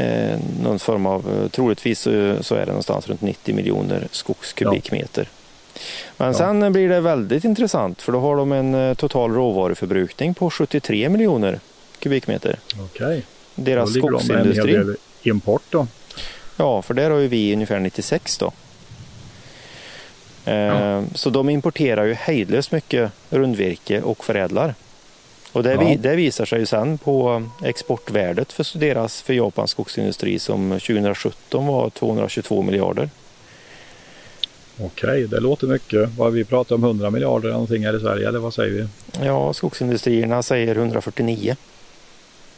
eh, 0.02 0.38
någon 0.62 0.78
form 0.78 1.06
av, 1.06 1.42
eh, 1.42 1.48
troligtvis 1.50 2.00
så, 2.00 2.36
så 2.40 2.54
är 2.54 2.60
det 2.60 2.66
någonstans 2.66 3.08
runt 3.08 3.20
90 3.20 3.54
miljoner 3.54 4.08
skogskubikmeter. 4.10 5.28
Men 6.16 6.28
Ja. 6.28 6.34
sen 6.34 6.72
blir 6.72 6.88
det 6.88 7.00
väldigt 7.00 7.44
intressant 7.44 8.02
för 8.02 8.12
då 8.12 8.20
har 8.20 8.36
de 8.36 8.52
en 8.52 8.74
eh, 8.74 8.94
total 8.94 9.34
råvaruförbrukning 9.34 10.34
på 10.34 10.50
73 10.50 11.08
miljoner 11.08 11.60
kubikmeter. 11.98 12.58
okej. 12.80 13.24
Deras 13.54 13.94
de 13.94 14.00
skogsindustri. 14.00 14.72
del 14.72 14.96
import 15.22 15.62
då. 15.70 15.86
Ja, 16.56 16.82
för 16.82 16.94
där 16.94 17.10
har 17.10 17.18
ju 17.18 17.28
vi 17.28 17.52
ungefär 17.52 17.80
96 17.80 18.38
då. 18.38 18.52
Eh, 20.44 20.54
Ja. 20.56 21.04
Så 21.14 21.30
de 21.30 21.48
importerar 21.48 22.04
ju 22.04 22.14
hejdlöst 22.14 22.72
mycket 22.72 23.12
rundvirke 23.30 24.02
och 24.02 24.24
förädlar. 24.24 24.74
Och 25.52 25.62
det, 25.62 25.72
Ja. 25.72 25.96
det 25.98 26.16
visar 26.16 26.44
sig 26.44 26.58
ju 26.60 26.66
sen 26.66 26.98
på 26.98 27.42
exportvärdet 27.64 28.52
för 28.52 28.78
deras, 28.78 29.22
för 29.22 29.34
Japans 29.34 29.70
skogsindustri 29.70 30.38
som 30.38 30.70
2017 30.80 31.66
var 31.66 31.90
222 31.90 32.62
miljarder. 32.62 33.10
Okej, 34.80 35.26
det 35.28 35.40
låter 35.40 35.66
mycket. 35.66 36.10
Vad 36.10 36.32
vi 36.32 36.44
pratar 36.44 36.74
om 36.74 36.84
100 36.84 37.10
miljarder 37.10 37.50
någonting 37.52 37.86
här 37.86 37.96
i 37.96 38.00
Sverige 38.00 38.28
eller 38.28 38.38
vad 38.38 38.54
säger 38.54 38.72
vi? 38.72 38.86
Ja, 39.26 39.52
skogsindustrierna 39.52 40.42
säger 40.42 40.74
149. 40.76 41.56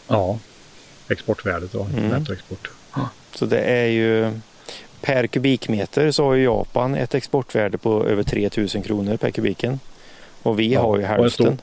Ja, 0.09 0.39
exportvärdet 1.09 1.73
då, 1.73 1.83
Mm. 1.85 2.09
nettoexport. 2.09 2.71
Så 3.39 3.47
det 3.47 3.61
är 3.61 3.87
ju 3.87 4.31
per 5.01 5.27
kubikmeter 5.27 6.11
så 6.11 6.25
har 6.25 6.35
ju 6.35 6.45
Japan 6.45 6.95
ett 6.95 7.15
exportvärde 7.15 7.79
på 7.79 8.05
över 8.07 8.23
3000 8.23 8.83
kronor 8.83 9.17
per 9.17 9.31
kubiken. 9.31 9.81
Och 10.43 10.59
vi 10.61 10.73
Ja, 10.73 10.81
har 10.81 10.99
ju 10.99 11.05
och 11.05 11.11
en 11.25 11.31
stor- 11.31 11.45
hälften. 11.45 11.61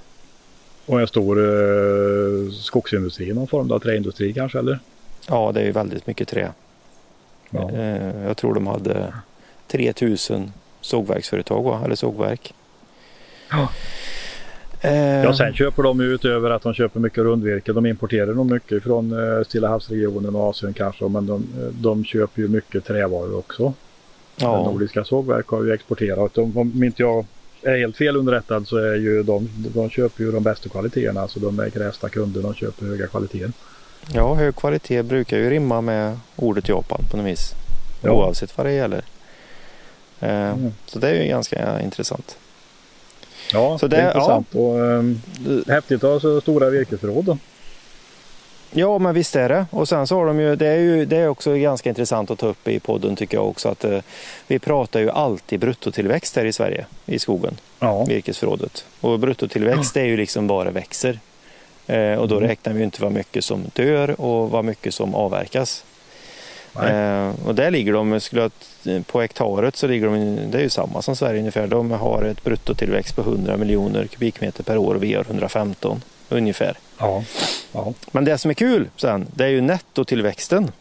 Och 0.86 1.02
en 1.02 1.08
stor 1.08 1.38
eh, 1.40 2.52
skogsindustri, 2.52 3.34
någon 3.34 3.48
form 3.48 3.72
av 3.72 3.80
träindustri 3.80 4.34
kanske 4.34 4.60
eller? 4.60 4.80
Ja, 5.28 5.52
det 5.52 5.62
är 5.62 5.66
ju 5.66 5.72
väldigt 5.72 6.08
mycket 6.08 6.28
trä. 6.28 6.52
Ja. 7.50 7.72
Eh, 7.72 8.24
Jag 8.28 8.38
tror 8.38 8.54
de 8.54 8.68
hade 8.68 9.14
3000 9.68 10.52
sågverksföretag 10.82 11.64
va? 11.64 11.82
eller 11.86 11.96
sågverk. 11.96 12.54
Ja. 13.52 13.70
Eh, 14.86 15.24
Ja, 15.24 15.34
sen 15.34 15.54
köper 15.54 15.84
de 15.84 16.00
ju 16.00 16.06
utöver 16.06 16.50
att 16.50 16.62
de 16.62 16.74
köper 16.74 17.00
mycket 17.00 17.18
rundvirke. 17.24 17.74
De 17.74 17.86
importerar 17.86 18.34
nog 18.34 18.52
mycket 18.52 18.84
från 18.84 19.12
eh, 19.38 19.44
Stilla 19.44 19.68
havsregionen 19.68 20.36
och 20.36 20.50
Asien 20.50 20.74
kanske. 20.74 21.06
Men 21.08 21.26
de, 21.26 21.36
eh, 21.36 21.68
de 21.68 22.06
köper 22.06 22.42
ju 22.42 22.48
mycket 22.48 22.86
trävaror 22.86 23.38
också. 23.38 23.74
ja, 24.36 24.64
Nordiska 24.64 25.04
sågverk 25.04 25.48
har 25.48 25.64
ju 25.64 25.74
exporterat. 25.74 26.34
De, 26.34 26.58
om 26.58 26.84
inte 26.84 27.02
jag 27.02 27.26
är 27.62 27.78
helt 27.78 27.98
fel 27.98 28.16
underrättad 28.16 28.68
så 28.68 28.78
är 28.78 28.96
ju 28.96 29.24
de, 29.24 29.50
de 29.74 29.90
köper 29.90 30.24
ju 30.24 30.32
de 30.32 30.44
bästa 30.44 30.70
kvaliteterna. 30.70 31.28
Så 31.28 31.40
de 31.40 31.60
är 31.60 31.70
grästa 31.70 32.10
kunder. 32.10 32.42
De 32.42 32.54
köper 32.54 32.86
höga 32.86 33.08
kvaliteter. 33.08 33.52
ja, 34.14 34.34
hög 34.34 34.56
kvalitet 34.56 35.04
brukar 35.04 35.38
ju 35.38 35.50
rimma 35.50 35.82
med 35.82 36.20
ordet 36.36 36.70
Japan 36.70 37.02
på 37.12 37.18
något 37.18 37.26
vis. 37.26 37.52
Ja. 38.02 38.12
Oavsett 38.12 38.58
vad 38.58 38.66
det 38.66 38.72
gäller. 38.74 39.02
Mm. 40.20 40.72
Så 40.86 41.00
det 41.00 41.10
är 41.10 41.24
ju 41.24 41.30
ganska 41.30 41.82
intressant. 41.82 42.38
Ja, 43.56 43.78
Så 43.78 43.88
det 43.88 43.98
är 43.98 44.02
det- 44.02 44.08
intressant. 44.08 44.56
Och, 44.56 44.80
ehm, 44.86 45.22
häftigt 45.68 46.04
att 46.04 46.10
ha 46.12 46.20
så 46.20 46.42
stora 46.42 46.70
virkesförråd. 46.70 47.26
då. 47.26 47.38
Ja, 48.72 48.98
men 48.98 49.14
visst 49.16 49.36
är 49.36 49.50
det. 49.50 49.66
Och 49.72 49.88
sen 49.90 50.08
så 50.08 50.16
har 50.16 50.26
de 50.26 50.40
ju, 50.40 50.56
det 50.56 50.68
är 50.68 50.78
ju 50.80 51.06
det 51.06 51.18
är 51.18 51.28
också 51.28 51.54
ganska 51.56 51.90
intressant 51.90 52.32
att 52.32 52.40
ta 52.40 52.48
upp 52.48 52.68
i 52.68 52.80
podden 52.80 53.16
tycker 53.16 53.38
jag 53.38 53.48
också 53.48 53.70
att 53.70 53.84
eh, 53.84 54.00
vi 54.48 54.60
pratar 54.60 55.00
ju 55.00 55.10
alltid 55.10 55.60
bruttotillväxt 55.60 56.36
här 56.36 56.46
i 56.46 56.54
Sverige 56.54 56.86
i 57.06 57.20
skogen, 57.20 57.58
Ja, 57.80 58.04
virkesförrådet. 58.06 58.86
Och 59.02 59.20
bruttotillväxt 59.20 59.94
det 59.94 60.02
är 60.02 60.06
ju 60.06 60.18
liksom 60.18 60.48
bara 60.48 60.72
växer. 60.72 61.20
Eh, 61.88 62.14
och 62.14 62.28
då 62.28 62.36
Mm. 62.38 62.48
räknar 62.50 62.74
vi 62.74 62.80
ju 62.80 62.86
inte 62.86 63.02
vad 63.02 63.12
mycket 63.12 63.46
som 63.46 63.64
dör 63.74 64.22
och 64.22 64.50
vad 64.50 64.66
mycket 64.66 64.94
som 64.94 65.16
avverkas. 65.16 65.84
Eh, 66.84 67.32
och 67.48 67.56
där 67.56 67.72
ligger 67.72 67.94
de, 67.94 68.20
skulle 68.20 68.42
jag, 68.84 69.06
på 69.06 69.22
hektaret 69.22 69.76
så 69.76 69.88
ligger 69.88 70.08
de, 70.08 70.38
det 70.52 70.58
är 70.58 70.62
ju 70.62 70.70
samma 70.70 71.02
som 71.02 71.16
Sverige 71.16 71.40
ungefär. 71.40 71.68
De 71.68 71.92
har 71.92 72.22
ett 72.24 72.44
bruttotillväxt 72.44 73.16
på 73.16 73.22
100 73.22 73.58
miljoner 73.58 74.08
kubikmeter 74.08 74.64
per 74.64 74.78
år 74.78 74.96
och 74.96 75.04
vi 75.04 75.14
har 75.14 75.24
115 75.24 76.02
ungefär. 76.30 76.78
ja, 76.98 77.24
ja. 77.72 77.94
Men 78.12 78.26
det 78.26 78.38
som 78.38 78.50
är 78.52 78.56
kul 78.56 78.88
sen, 78.98 79.28
det 79.36 79.44
är 79.44 79.50
ju 79.50 79.62
nettotillväxten. 79.62 80.72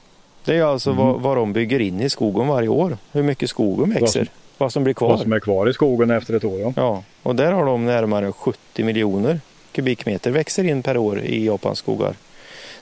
Det 0.45 0.53
är 0.53 0.57
ju 0.57 0.63
alltså 0.63 0.91
Mm. 0.91 1.07
vad, 1.07 1.21
vad 1.21 1.37
de 1.37 1.53
bygger 1.53 1.81
in 1.81 2.01
i 2.01 2.11
skogen 2.11 2.47
varje 2.49 2.69
år. 2.69 2.99
Hur 3.13 3.23
mycket 3.23 3.51
skogen 3.51 3.91
växer. 3.91 4.29
Vad 4.59 4.73
som, 4.73 4.85
blir 4.85 4.95
kvar. 4.95 5.09
Vad 5.09 5.21
som 5.21 5.33
är 5.33 5.41
kvar 5.41 5.69
i 5.71 5.73
skogen 5.73 6.11
efter 6.11 6.35
ett 6.35 6.45
år. 6.45 6.61
Ja. 6.61 6.73
Ja, 6.77 7.03
och 7.23 7.37
där 7.37 7.53
har 7.53 7.65
de 7.67 7.85
närmare 7.85 8.33
70 8.33 8.85
miljoner 8.85 9.41
kubikmeter 9.73 10.31
växer 10.31 10.65
in 10.65 10.83
per 10.83 10.97
år 10.97 11.21
i 11.21 11.45
Japans 11.47 11.79
skogar. 11.79 12.15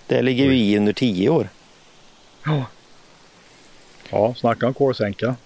Det 0.07 0.23
ligger 0.23 0.49
vi 0.49 0.57
i 0.73 0.77
under 0.77 0.93
10 0.93 1.29
år. 1.29 1.49
ja, 2.47 2.65
snacka 4.37 4.67
om 4.67 4.75
kolsänka. 4.75 5.37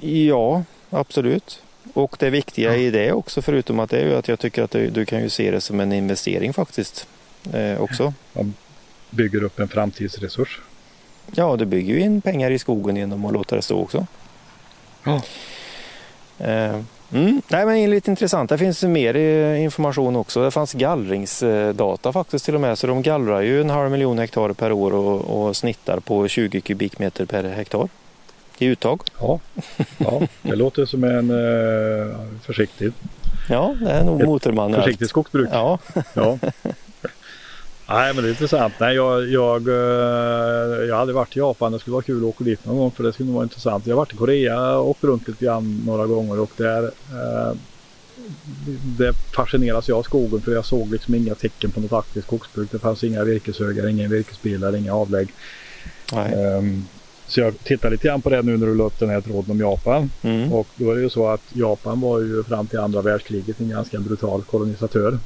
Ja, 0.00 0.64
absolut. 0.90 1.62
Och 1.94 2.16
det 2.18 2.30
viktiga 2.30 2.76
i 2.76 2.90
det 2.90 3.12
också, 3.12 3.42
förutom 3.42 3.80
att 3.80 3.90
det 3.90 3.98
är 3.98 4.04
ju 4.04 4.14
att 4.14 4.28
jag 4.28 4.38
tycker 4.38 4.62
att 4.62 4.70
det, 4.70 4.86
du 4.86 5.04
kan 5.04 5.22
ju 5.22 5.30
se 5.30 5.50
det 5.50 5.60
som 5.60 5.80
en 5.80 5.92
investering 5.92 6.52
faktiskt. 6.52 7.06
Eh, 7.52 7.80
också. 7.80 8.14
Bygger 9.10 9.42
upp 9.42 9.60
en 9.60 9.68
framtidsresurs. 9.68 10.60
Ja, 11.34 11.56
du 11.56 11.64
bygger 11.64 11.94
ju 11.94 12.00
in 12.00 12.22
pengar 12.22 12.50
i 12.50 12.58
skogen 12.58 12.96
genom 12.96 13.24
att 13.24 13.32
låta 13.32 13.56
det 13.56 13.62
stå 13.62 13.80
också. 13.80 14.06
Ja. 15.04 15.22
Eh, 16.38 16.80
mm. 17.12 17.42
Nej, 17.48 17.66
men 17.66 17.90
lite 17.90 18.10
intressant. 18.10 18.50
Det 18.50 18.58
finns 18.58 18.82
mer 18.82 19.14
information 19.56 20.16
också. 20.16 20.42
Det 20.44 20.50
fanns 20.50 20.72
gallringsdata 20.72 22.12
faktiskt 22.12 22.44
till 22.44 22.54
och 22.54 22.60
med. 22.60 22.78
Så 22.78 22.86
de 22.86 23.02
gallrar 23.02 23.40
ju 23.40 23.60
en 23.60 23.70
halv 23.70 23.90
miljon 23.90 24.18
hektar 24.18 24.52
per 24.52 24.72
år 24.72 24.94
och, 24.94 25.46
och 25.46 25.56
snittar 25.56 26.00
på 26.00 26.28
20 26.28 26.60
kubikmeter 26.60 27.24
per 27.26 27.44
hektar 27.44 27.88
i 28.58 28.66
uttag. 28.66 29.02
Ja, 29.20 29.40
ja 29.98 30.22
det 30.42 30.56
låter 30.56 30.86
som 30.86 31.04
en 31.04 31.30
eh, 31.30 32.16
försiktig, 32.42 32.92
Ja, 33.48 33.76
det 33.80 33.90
är 33.90 34.04
nog 34.04 34.24
motormanuellt. 34.24 34.84
försiktigt 34.84 35.08
skogsbruk. 35.08 35.48
Ja, 35.52 35.78
Ja. 36.14 36.38
Nej 37.88 38.14
men 38.14 38.24
det 38.24 38.28
är 38.28 38.30
intressant. 38.30 38.74
Nej, 38.80 38.94
jag, 38.94 39.28
jag, 39.28 39.68
eh, 39.68 40.84
jag 40.88 40.96
hade 40.96 41.12
varit 41.12 41.36
i 41.36 41.38
Japan. 41.38 41.72
Det 41.72 41.78
skulle 41.78 41.92
vara 41.92 42.02
kul 42.02 42.18
att 42.18 42.28
åka 42.28 42.44
dit 42.44 42.64
någon 42.66 42.76
gång 42.76 42.90
för 42.90 43.04
det 43.04 43.12
skulle 43.12 43.32
vara 43.32 43.42
intressant. 43.42 43.86
Jag 43.86 43.94
har 43.94 43.98
varit 43.98 44.12
i 44.12 44.16
Korea 44.16 44.76
och 44.76 44.90
åkt 44.90 45.04
runt 45.04 45.28
lite 45.28 45.44
grann 45.44 45.82
några 45.86 46.06
gånger 46.06 46.40
och 46.40 46.50
där 46.56 46.82
eh, 46.84 47.56
det 48.98 49.12
fascineras 49.12 49.88
jag 49.88 49.98
av 49.98 50.02
skogen 50.02 50.40
för 50.40 50.52
jag 50.52 50.64
såg 50.64 50.92
liksom 50.92 51.14
inga 51.14 51.34
tecken 51.34 51.70
på 51.70 51.80
något 51.80 51.92
aktivt 51.92 52.24
skogsbruk. 52.24 52.68
Det 52.72 52.78
fanns 52.78 53.04
inga 53.04 53.24
virkeshögar, 53.24 53.88
inga 53.88 54.08
virkesbilar, 54.08 54.76
inga 54.76 54.94
avlägg. 54.94 55.28
Ehm, 56.12 56.84
så 57.26 57.40
jag 57.40 57.58
tittar 57.64 57.90
lite 57.90 58.08
grann 58.08 58.22
på 58.22 58.30
det 58.30 58.42
nu 58.42 58.56
när 58.56 58.66
du 58.66 58.74
la 58.74 58.84
upp 58.84 58.98
den 58.98 59.10
här 59.10 59.20
tråden 59.20 59.50
om 59.50 59.60
Japan. 59.60 60.10
Mm. 60.22 60.52
Och 60.52 60.68
då 60.76 60.90
är 60.90 60.94
det 60.94 61.02
ju 61.02 61.10
så 61.10 61.28
att 61.28 61.42
Japan 61.52 62.00
var 62.00 62.20
ju 62.20 62.44
fram 62.44 62.66
till 62.66 62.78
andra 62.78 63.02
världskriget 63.02 63.60
en 63.60 63.68
ganska 63.68 63.98
brutal 63.98 64.42
kolonisatör. 64.42 65.18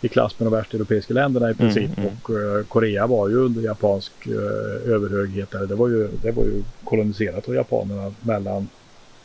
I 0.00 0.08
klass 0.08 0.38
med 0.38 0.46
de 0.46 0.56
västeuropeiska 0.56 1.14
länderna 1.14 1.50
i 1.50 1.54
princip. 1.54 1.98
Mm, 1.98 2.08
mm. 2.08 2.12
Och 2.22 2.30
eh, 2.30 2.64
Korea 2.64 3.06
var 3.06 3.28
ju 3.28 3.36
under 3.36 3.62
japansk 3.62 4.12
eh, 4.26 4.92
överhöghet. 4.92 5.50
Där. 5.50 5.66
Det, 5.66 5.74
var 5.74 5.88
ju, 5.88 6.08
det 6.22 6.30
var 6.30 6.44
ju 6.44 6.62
koloniserat 6.84 7.48
av 7.48 7.54
japanerna 7.54 8.14
mellan 8.20 8.68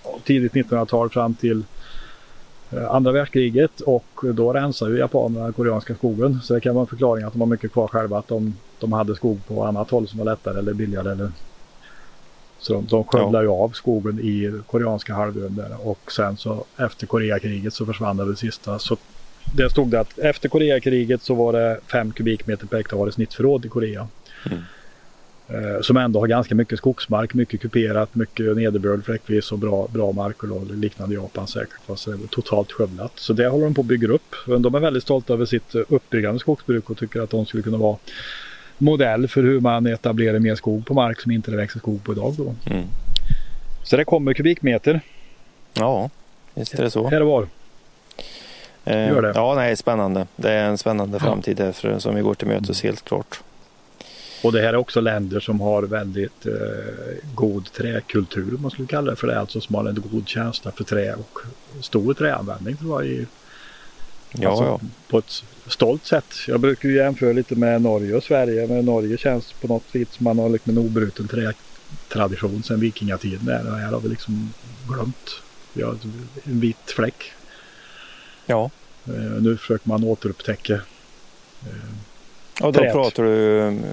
ja, 0.03 0.19
tidigt 0.23 0.53
1900-tal 0.53 1.09
fram 1.09 1.33
till 1.33 1.63
eh, 2.71 2.91
andra 2.91 3.11
världskriget. 3.11 3.81
Och 3.81 4.21
då 4.33 4.53
rensade 4.53 4.91
ju 4.91 4.97
japanerna 4.97 5.51
koreanska 5.51 5.95
skogen. 5.95 6.39
Så 6.43 6.53
det 6.53 6.61
kan 6.61 6.75
vara 6.75 6.83
en 6.83 6.88
förklaring 6.88 7.25
att 7.25 7.33
de 7.33 7.41
har 7.41 7.47
mycket 7.47 7.71
kvar 7.71 7.88
själva. 7.88 8.17
Att 8.17 8.27
de, 8.27 8.55
de 8.79 8.93
hade 8.93 9.15
skog 9.15 9.39
på 9.47 9.63
annat 9.63 9.91
håll 9.91 10.07
som 10.07 10.19
var 10.19 10.25
lättare 10.25 10.59
eller 10.59 10.73
billigare. 10.73 11.11
Eller 11.11 11.31
så 12.59 12.73
de, 12.73 12.85
de 12.85 13.03
skövlar 13.03 13.41
ju 13.41 13.47
av 13.47 13.69
skogen 13.69 14.19
i 14.19 14.61
koreanska 14.67 15.13
halvön 15.13 15.55
där 15.55 15.88
och 15.88 16.11
sen 16.11 16.38
så 16.38 16.65
efter 16.77 17.07
Koreakriget 17.07 17.73
så 17.73 17.85
försvann 17.85 18.17
det 18.17 18.35
sista. 18.35 18.79
Så 18.79 18.97
det 19.53 19.69
stod 19.69 19.88
det 19.91 19.99
att 19.99 20.19
efter 20.19 20.49
Koreakriget 20.49 21.21
så 21.21 21.34
var 21.36 21.53
det 21.53 21.79
5 21.91 22.12
kubikmeter 22.12 22.67
per 22.67 22.77
hektar 22.77 23.10
i 23.10 23.12
snittförråd 23.12 23.65
i 23.65 23.69
Korea. 23.69 24.08
Mm. 24.45 24.60
Eh, 25.47 25.81
som 25.81 25.97
ändå 25.97 26.19
har 26.19 26.27
ganska 26.27 26.55
mycket 26.55 26.77
skogsmark, 26.77 27.34
mycket 27.34 27.62
kuperat, 27.62 28.15
mycket 28.15 28.55
nederbörd 28.58 29.05
fläckvis 29.05 29.51
och 29.51 29.60
bra, 29.60 29.88
bra 29.88 30.12
marker 30.12 30.75
liknande 30.75 31.15
Japan 31.15 31.47
säkert. 31.47 31.79
va, 31.89 31.95
Så 31.95 32.12
det 32.12 32.23
är 32.23 32.27
totalt 32.27 32.71
skövlat. 32.71 33.12
Så 33.15 33.34
det 33.34 33.47
håller 33.47 33.63
de 33.65 33.73
på 33.73 33.81
att 33.81 33.88
bygga 33.88 34.08
upp. 34.08 34.36
De 34.60 34.75
är 34.75 34.79
väldigt 34.79 35.03
stolta 35.03 35.34
över 35.34 35.45
sitt 35.45 35.75
uppbyggande 35.75 36.39
skogsbruk 36.39 36.89
och 36.89 36.97
tycker 36.97 37.21
att 37.21 37.29
de 37.29 37.45
skulle 37.45 37.63
kunna 37.63 37.77
vara 37.77 37.97
modell 38.77 39.27
för 39.27 39.43
hur 39.43 39.60
man 39.60 39.86
etablerar 39.88 40.39
mer 40.39 40.55
skog 40.55 40.86
på 40.86 40.93
mark 40.93 41.21
som 41.21 41.31
inte 41.31 41.51
det 41.51 41.58
växer 41.58 41.79
skog 41.79 42.03
på 42.03 42.12
idag. 42.12 42.34
Då. 42.38 42.55
Mm. 42.69 42.84
Så 43.84 43.97
det 43.97 44.05
kommer 44.05 44.34
kubikmeter 44.34 45.01
Ja, 45.73 46.10
visst 46.53 46.73
är 46.73 46.84
det 46.84 46.91
så. 46.91 47.10
här 47.10 47.21
och 47.21 47.27
var. 47.27 47.47
Eh, 48.85 49.07
Gör 49.07 49.21
det. 49.21 49.31
Ja, 49.35 49.55
nej, 49.55 49.75
spännande. 49.77 50.27
Det 50.35 50.51
är 50.51 50.63
en 50.69 50.77
spännande 50.77 51.17
Ja. 51.21 51.25
framtid 51.25 51.57
där 51.57 51.71
för, 51.71 51.99
som 51.99 52.15
vi 52.15 52.21
går 52.21 52.33
till 52.33 52.47
mötes 52.47 52.83
helt 52.83 53.05
klart. 53.05 53.39
Och 54.43 54.51
det 54.51 54.61
här 54.61 54.67
är 54.67 54.75
också 54.75 55.01
länder 55.01 55.39
som 55.39 55.61
har 55.61 55.83
väldigt 55.83 56.45
eh, 56.45 56.53
god 57.35 57.71
träkultur 57.73 58.55
om 58.55 58.61
man 58.61 58.71
skulle 58.71 58.87
kalla 58.87 59.11
det 59.11 59.17
för 59.17 59.27
det. 59.27 59.39
Alltså 59.39 59.61
som 59.61 59.75
har 59.75 59.85
en 59.85 60.03
god 60.11 60.27
känsla 60.27 60.71
för 60.71 60.83
trä 60.83 61.13
och 61.15 61.39
stor 61.81 62.13
träanvändning 62.13 62.77
tror 62.77 63.03
jag 63.03 63.11
i, 63.11 63.25
Ja, 64.37 64.49
alltså, 64.49 64.63
ja. 64.65 64.79
på 65.09 65.17
ett 65.17 65.43
stolt 65.67 66.05
sätt. 66.05 66.25
Jag 66.47 66.59
brukar 66.59 66.89
ju 66.89 66.95
jämföra 66.95 67.33
lite 67.33 67.55
med 67.55 67.81
Norge 67.81 68.15
och 68.15 68.23
Sverige. 68.23 68.67
Men 68.67 68.85
Norge 68.85 69.17
känns 69.17 69.53
på 69.53 69.67
något 69.67 69.83
vis 69.91 70.07
som 70.13 70.23
man 70.23 70.39
har 70.39 70.49
liksom 70.49 70.71
en 70.77 70.85
obruten 70.85 71.27
trätradition 71.27 72.63
sedan 72.63 72.79
vikingatiden. 72.79 73.45
Det 73.45 73.77
här 73.77 73.91
har 73.91 73.99
vi 73.99 74.09
liksom 74.09 74.53
glömt. 74.87 75.29
Vi 75.73 75.83
har 75.83 75.91
en 76.43 76.59
vit 76.59 76.91
fläck. 76.95 77.31
Ja. 78.45 78.69
Eh, 79.08 79.13
nu 79.41 79.58
försöker 79.58 79.89
man 79.89 80.03
återupptäcka 80.03 80.73
eh, 80.73 82.65
Och 82.65 82.73
då 82.73 82.79
Träet. 82.79 82.93
pratar 82.93 83.23
du 83.23 83.62
mm, 83.62 83.84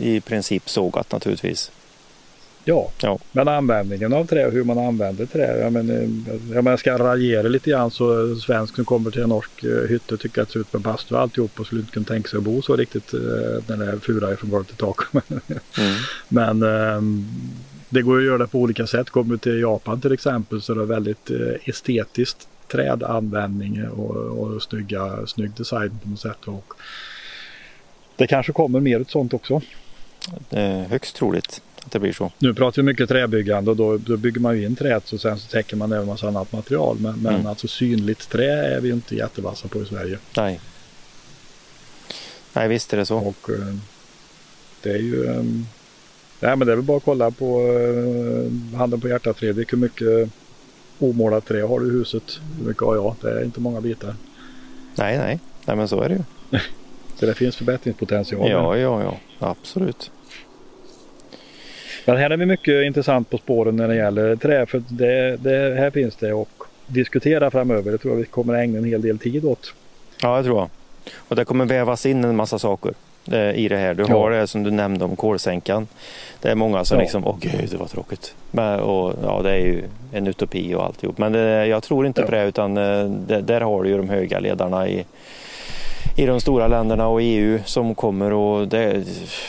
i 0.00 0.20
princip 0.20 0.68
sågat 0.70 1.12
naturligtvis. 1.12 1.70
Ja, 2.66 2.90
Ja. 3.02 3.18
men 3.32 3.48
användningen 3.48 4.12
av 4.12 4.26
trä 4.26 4.46
och 4.46 4.52
hur 4.52 4.64
man 4.64 4.78
använder 4.78 5.26
trä. 5.26 5.58
Jag 5.60 5.72
menar, 5.72 5.94
jag 6.54 6.64
menar, 6.64 6.76
ska 6.76 6.98
raljera 6.98 7.42
lite 7.48 7.70
grann 7.70 7.90
så 7.90 8.36
svensk 8.36 8.74
som 8.76 8.84
kommer 8.84 9.10
till 9.10 9.22
en 9.22 9.28
norsk 9.28 9.64
eh, 9.64 9.88
hytte 9.88 10.16
tycker 10.16 10.42
att 10.42 10.48
det 10.48 10.52
ser 10.52 10.60
ut 10.60 10.74
en 10.74 10.80
bastu 10.82 11.14
och 11.14 11.20
alltihop 11.20 11.60
och 11.60 11.66
skulle 11.66 11.80
inte 11.80 11.92
kunna 11.92 12.06
tänka 12.06 12.28
sig 12.28 12.36
att 12.36 12.42
bo 12.42 12.62
så 12.62 12.76
riktigt 12.76 13.14
eh, 13.14 13.20
när 13.66 13.76
det 13.76 13.84
är 13.92 13.98
fura 13.98 14.36
från 14.36 14.50
golv 14.50 14.64
till 14.64 14.76
tak. 14.76 14.96
Mm. 15.78 15.94
men 16.28 16.62
ehm, 16.62 17.26
det 17.88 18.02
går 18.02 18.18
att 18.18 18.24
göra 18.24 18.38
det 18.38 18.46
på 18.46 18.58
olika 18.58 18.86
sätt. 18.86 19.10
Kommer 19.10 19.30
du 19.34 19.38
till 19.38 19.60
Japan 19.60 20.00
till 20.00 20.12
exempel 20.12 20.62
så 20.62 20.72
är 20.72 20.76
det 20.76 20.84
väldigt 20.84 21.30
eh, 21.30 21.36
trädanvändning 22.74 23.88
och, 23.88 24.16
och 24.16 24.62
snygga, 24.62 25.26
snygg 25.26 25.50
design 25.56 25.98
på 26.02 26.08
något 26.08 26.20
sätt. 26.20 26.44
Och 26.44 26.74
det 28.16 28.26
kanske 28.26 28.52
kommer 28.52 28.80
mer 28.80 29.00
ett 29.00 29.10
sånt 29.10 29.34
också. 29.34 29.60
Eh, 30.50 30.80
högst 30.80 31.16
troligt. 31.16 31.62
att 31.84 31.92
det 31.92 31.98
blir 32.00 32.12
så. 32.12 32.32
Nu 32.38 32.54
pratar 32.54 32.82
vi 32.82 32.86
mycket 32.86 33.08
träbyggande 33.08 33.70
och 33.70 33.76
då, 33.76 33.98
då 33.98 34.16
bygger 34.16 34.40
man 34.40 34.56
ju 34.58 34.64
in 34.66 34.76
träet 34.76 35.12
och 35.12 35.20
sen 35.20 35.38
så 35.38 35.48
täcker 35.48 35.76
man 35.76 35.92
även 35.92 36.06
massa 36.06 36.28
annat 36.28 36.52
material. 36.52 36.96
Men, 37.00 37.18
men 37.22 37.34
Mm. 37.34 37.46
alltså 37.46 37.68
synligt 37.68 38.28
trä 38.30 38.76
är 38.76 38.80
vi 38.80 38.90
inte 38.90 39.16
jättevassa 39.16 39.68
på 39.68 39.82
i 39.82 39.86
Sverige. 39.86 40.18
Nej. 40.36 40.60
Nej, 42.52 42.68
visst 42.68 42.92
är 42.92 42.96
det 42.96 43.06
så. 43.06 43.16
Och 43.18 43.50
eh, 43.50 43.74
det 44.82 44.90
är 44.90 44.98
ju... 44.98 45.24
Eh, 45.26 45.42
nej 46.40 46.56
men 46.56 46.58
det 46.66 46.72
är 46.72 46.76
väl 46.76 46.84
bara 46.84 46.96
att 46.96 47.04
kolla 47.04 47.30
på 47.30 47.60
eh, 47.60 48.76
handen 48.78 49.00
på 49.00 49.08
hjärtat 49.08 49.38
Fredrik. 49.38 49.72
Hur 49.72 49.78
mycket 49.78 50.30
omålat 50.98 51.46
trä 51.46 51.62
har 51.62 51.80
du 51.80 51.86
i 51.86 51.90
huset? 51.90 52.40
Hur 52.58 52.66
mycket 52.66 52.82
har 52.82 52.94
jag? 52.94 53.14
Det 53.20 53.30
är 53.30 53.44
inte 53.44 53.60
många 53.60 53.80
bitar. 53.80 54.14
Nej, 54.94 55.18
nej. 55.18 55.38
Nej, 55.66 55.76
men 55.76 55.88
så 55.88 56.00
är 56.00 56.08
det 56.08 56.14
ju. 56.14 56.58
Så 57.14 57.26
det 57.26 57.34
finns 57.34 57.56
förbättringspotential. 57.56 58.50
Ja, 58.50 58.76
ja, 58.76 59.02
ja. 59.02 59.16
Absolut. 59.38 60.10
Men 62.04 62.16
här 62.16 62.30
är 62.30 62.36
vi 62.36 62.46
mycket 62.46 62.84
intressant 62.84 63.30
på 63.30 63.38
spåren 63.38 63.76
när 63.76 63.88
det 63.88 63.96
gäller 63.96 64.36
trä. 64.36 64.66
För 64.66 64.82
det, 64.88 65.36
det, 65.36 65.74
här 65.78 65.90
finns 65.90 66.16
det 66.16 66.32
att 66.32 66.48
diskutera 66.86 67.50
framöver. 67.50 67.92
Det 67.92 67.98
tror 67.98 68.14
jag 68.14 68.18
vi 68.18 68.26
kommer 68.26 68.54
ägna 68.54 68.78
en 68.78 68.84
hel 68.84 69.02
del 69.02 69.18
tid 69.18 69.44
åt. 69.44 69.74
Ja, 70.22 70.36
det 70.38 70.44
tror 70.44 70.58
jag. 70.58 70.68
Och 71.16 71.36
det 71.36 71.44
kommer 71.44 71.64
vävas 71.64 72.06
in 72.06 72.24
en 72.24 72.36
massa 72.36 72.58
saker 72.58 72.94
i 73.32 73.68
det 73.68 73.76
här. 73.76 73.94
Du 73.94 74.02
Ja. 74.08 74.18
har 74.18 74.30
det 74.30 74.46
som 74.46 74.62
du 74.62 74.70
nämnde 74.70 75.04
om 75.04 75.16
kolsänkan. 75.16 75.86
Det 76.42 76.50
är 76.50 76.54
många 76.54 76.84
som 76.84 76.96
Ja. 76.98 77.02
liksom, 77.02 77.26
åh 77.26 77.36
gud 77.40 77.68
det 77.70 77.76
var 77.76 77.86
tråkigt. 77.86 78.34
Men, 78.50 78.80
och, 78.80 79.14
ja, 79.22 79.40
det 79.42 79.50
är 79.50 79.58
ju 79.58 79.82
en 80.12 80.26
utopi 80.26 80.74
och 80.74 80.84
alltihop. 80.84 81.18
Men 81.18 81.32
det, 81.32 81.66
jag 81.66 81.82
tror 81.82 82.06
inte 82.06 82.20
Ja. 82.20 82.24
på 82.26 82.32
det 82.32 82.44
utan 82.44 82.76
eh, 82.76 83.04
det, 83.04 83.40
där 83.40 83.60
har 83.60 83.82
du 83.82 83.88
ju 83.88 83.96
de 83.96 84.08
höga 84.08 84.38
ledarna 84.40 84.88
i, 84.88 85.04
i 86.16 86.26
de 86.26 86.40
stora 86.40 86.68
länderna 86.68 87.08
och 87.08 87.18
EU 87.22 87.58
som 87.64 87.94
kommer 87.94 88.32
och 88.32 88.68
det, 88.68 89.04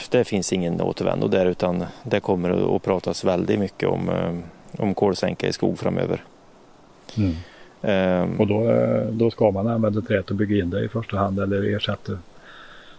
det 0.10 0.24
finns 0.24 0.54
ingen 0.54 0.82
återvändo 0.82 1.28
där 1.28 1.46
utan 1.46 1.84
det 2.04 2.20
kommer 2.20 2.76
att, 2.76 2.84
pratas 2.84 3.24
väldigt 3.24 3.60
mycket 3.60 3.90
om, 3.90 4.10
eh, 4.10 4.82
om 4.84 4.94
kolsänka 4.94 5.48
i 5.48 5.54
skog 5.54 5.80
framöver. 5.80 6.24
Ehm, 7.82 8.40
Och 8.40 8.48
då, 8.48 8.70
eh, 8.72 9.06
då 9.12 9.32
ska 9.32 9.52
man 9.52 9.68
använda 9.68 10.02
träet 10.02 10.30
och 10.30 10.36
bygga 10.36 10.64
in 10.64 10.70
det 10.70 10.86
i 10.86 10.88
första 10.88 11.18
hand 11.18 11.40
eller 11.40 11.76
ersätta 11.76 12.12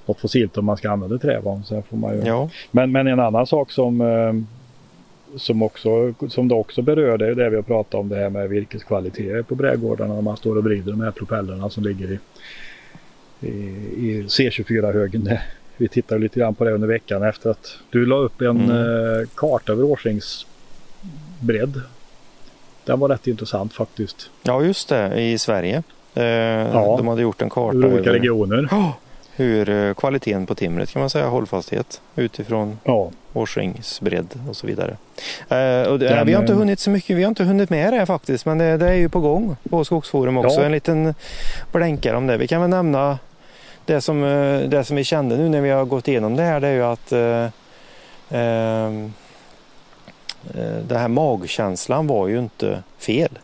något 0.08 0.20
fossilt 0.20 0.58
om 0.58 0.64
man 0.64 0.76
ska 0.76 0.90
använda 0.90 1.18
trä. 1.18 1.40
va. 1.40 1.62
Sen 1.68 1.82
får 1.82 1.96
man 1.96 2.14
ju... 2.14 2.22
ja, 2.26 2.48
men, 2.70 2.92
men 2.92 3.06
en 3.06 3.20
annan 3.20 3.46
sak 3.46 3.70
som, 3.70 4.00
eh, 4.00 4.32
som, 5.38 5.62
också, 5.62 6.14
som 6.28 6.48
det 6.48 6.54
också 6.54 6.82
berör 6.82 7.18
det 7.18 7.26
är 7.26 7.34
det 7.34 7.50
vi 7.50 7.56
har 7.56 7.62
pratat 7.62 7.94
om 7.94 8.08
det 8.08 8.16
här 8.16 8.30
med 8.30 8.48
virkeskvalitet 8.48 9.48
på 9.48 9.54
brädgårdarna 9.54 10.14
när 10.14 10.22
man 10.22 10.36
står 10.36 10.56
och 10.56 10.64
vrider 10.64 10.90
de 10.92 11.00
här 11.00 11.10
propellrarna 11.10 11.70
som 11.70 11.82
ligger 11.84 12.12
i, 12.12 12.18
i, 13.46 13.48
i 13.96 14.22
C24-högen. 14.28 15.28
Vi 15.76 15.88
tittade 15.88 16.20
lite 16.20 16.40
grann 16.40 16.54
på 16.54 16.64
det 16.64 16.72
under 16.72 16.88
veckan 16.88 17.22
efter 17.22 17.50
att 17.50 17.76
du 17.90 18.06
la 18.06 18.16
upp 18.16 18.40
en 18.40 18.46
Mm. 18.60 18.70
eh, 18.70 19.28
karta 19.34 19.72
över 19.72 19.84
årsringsbredd. 19.84 21.80
Den 22.84 23.00
var 23.00 23.08
rätt 23.08 23.26
intressant 23.26 23.72
faktiskt. 23.72 24.30
Ja, 24.42 24.62
just 24.62 24.88
det, 24.88 25.20
i 25.22 25.38
Sverige. 25.38 25.82
Eh, 26.14 26.72
De 26.96 27.08
hade 27.08 27.22
gjort 27.22 27.42
en 27.42 27.50
karta 27.50 27.76
Ur 27.76 27.86
olika 27.86 28.10
över 28.10 28.18
regioner. 28.18 28.68
Ja, 28.70 28.96
hur 29.36 29.68
eh, 29.68 29.94
kvaliteten 29.94 30.46
på 30.46 30.54
timret 30.54 30.90
kan 30.90 31.00
man 31.00 31.10
säga, 31.10 31.26
hållfasthet 31.26 32.00
utifrån 32.16 32.78
Ja, 32.84 33.10
årsringsbredd 33.32 34.40
och 34.48 34.56
så 34.56 34.66
vidare. 34.66 34.96
Eh, 35.48 35.88
och 35.88 35.98
det, 35.98 36.08
Den, 36.08 36.26
vi 36.26 36.32
har 36.32 36.40
inte 36.40 36.52
eh, 36.52 36.58
hunnit 36.58 36.80
så 36.80 36.90
mycket, 36.90 37.16
vi 37.16 37.22
har 37.22 37.28
inte 37.28 37.44
hunnit 37.44 37.70
med 37.70 37.92
det 37.92 38.06
faktiskt, 38.06 38.46
men 38.46 38.58
det, 38.58 38.76
det 38.76 38.88
är 38.88 38.94
ju 38.94 39.08
på 39.08 39.20
gång 39.20 39.56
på 39.70 39.84
Skogsforum 39.84 40.36
också. 40.36 40.60
Ja. 40.60 40.66
En 40.66 40.72
liten 40.72 41.14
blänkare 41.72 42.16
om 42.16 42.26
det. 42.26 42.36
Vi 42.36 42.48
kan 42.48 42.60
väl 42.60 42.70
nämna 42.70 43.18
det 43.84 44.00
som, 44.00 44.24
eh, 44.24 44.60
det 44.68 44.84
som 44.84 44.96
vi 44.96 45.04
kände 45.04 45.36
nu 45.36 45.48
när 45.48 45.60
vi 45.60 45.70
har 45.70 45.84
gått 45.84 46.08
igenom 46.08 46.36
det 46.36 46.42
här, 46.42 46.60
det 46.60 46.68
är 46.68 46.72
ju 46.72 46.84
att 46.84 47.12
eh, 47.12 47.48
ehm, 48.30 49.12
eh, 50.54 50.76
den 50.88 50.98
här 50.98 51.08
magkänslan 51.08 52.06
var 52.06 52.28
ju 52.28 52.38
inte 52.38 52.82
fel. 52.98 53.38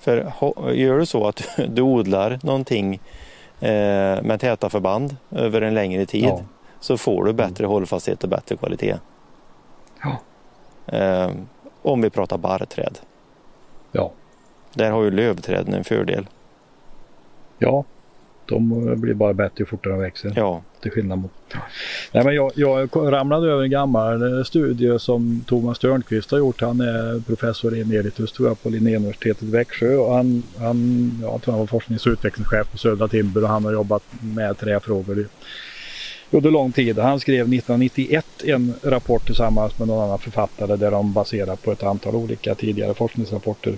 För 0.00 0.32
gör 0.72 0.98
du 0.98 1.06
så 1.06 1.28
att 1.28 1.42
du 1.68 1.82
odlar 1.82 2.38
någonting 2.42 3.00
med 4.22 4.40
täta 4.40 4.68
förband 4.70 5.16
över 5.30 5.60
en 5.62 5.74
längre 5.74 6.06
tid 6.06 6.24
Ja. 6.24 6.40
så 6.80 6.96
får 6.98 7.24
du 7.24 7.32
bättre 7.32 7.66
hållfasthet 7.66 8.22
och 8.24 8.28
bättre 8.30 8.56
kvalitet. 8.56 8.96
Ja. 10.02 10.16
Eh, 10.96 11.30
om 11.82 12.00
vi 12.02 12.10
pratar 12.10 12.38
barrträd. 12.38 12.98
ja, 13.92 14.10
Där 14.74 14.90
har 14.90 15.02
ju 15.02 15.10
lövträden 15.10 15.74
en 15.74 15.84
fördel. 15.84 16.26
ja. 17.58 17.84
De 18.52 19.00
blir 19.00 19.14
bara 19.14 19.32
bättre 19.32 19.54
ju 19.58 19.64
fortare 19.64 19.92
de 19.92 20.00
växer. 20.00 20.32
Ja, 20.36 20.62
Till 20.80 20.90
skillnad 20.90 21.18
mot... 21.18 21.30
Nej, 22.12 22.24
men 22.24 22.34
jag, 22.34 22.52
jag 22.54 22.88
ramlade 22.94 23.50
över 23.52 23.62
en 23.62 23.70
gammal 23.70 24.38
eh, 24.38 24.44
studie 24.44 24.98
som 24.98 25.44
Thomas 25.46 25.76
Störnqvist 25.76 26.30
har 26.30 26.38
gjort. 26.38 26.60
Han 26.60 26.80
är 26.80 27.20
professor 27.26 27.78
emeritus 27.78 28.32
tror 28.32 28.48
jag 28.48 28.62
på 28.62 28.68
Linnéuniversitetet 28.68 29.42
i 29.42 29.50
Växjö. 29.50 29.96
Och 29.96 30.14
han, 30.14 30.42
han, 30.58 31.10
ja, 31.22 31.28
jag 31.32 31.42
tror 31.42 31.52
han 31.52 31.60
var 31.60 31.66
forsknings 31.66 32.06
och 32.06 32.12
utvecklingschef 32.12 32.70
på 32.70 32.78
Södra 32.78 33.08
Timber 33.08 33.42
och 33.42 33.48
han 33.48 33.64
har 33.64 33.72
jobbat 33.72 34.02
med 34.20 34.58
träfrågor 34.58 35.18
i, 35.18 35.26
under 36.30 36.50
lång 36.50 36.72
tid. 36.72 36.98
Han 36.98 37.20
skrev 37.20 37.40
1991 37.40 38.26
en 38.44 38.74
rapport 38.82 39.26
tillsammans 39.26 39.78
med 39.78 39.88
någon 39.88 40.04
annan 40.04 40.18
författare 40.18 40.76
där 40.76 40.90
de 40.90 41.12
baserar 41.12 41.56
på 41.56 41.72
ett 41.72 41.82
antal 41.82 42.14
olika 42.14 42.54
tidigare 42.54 42.94
forskningsrapporter 42.94 43.74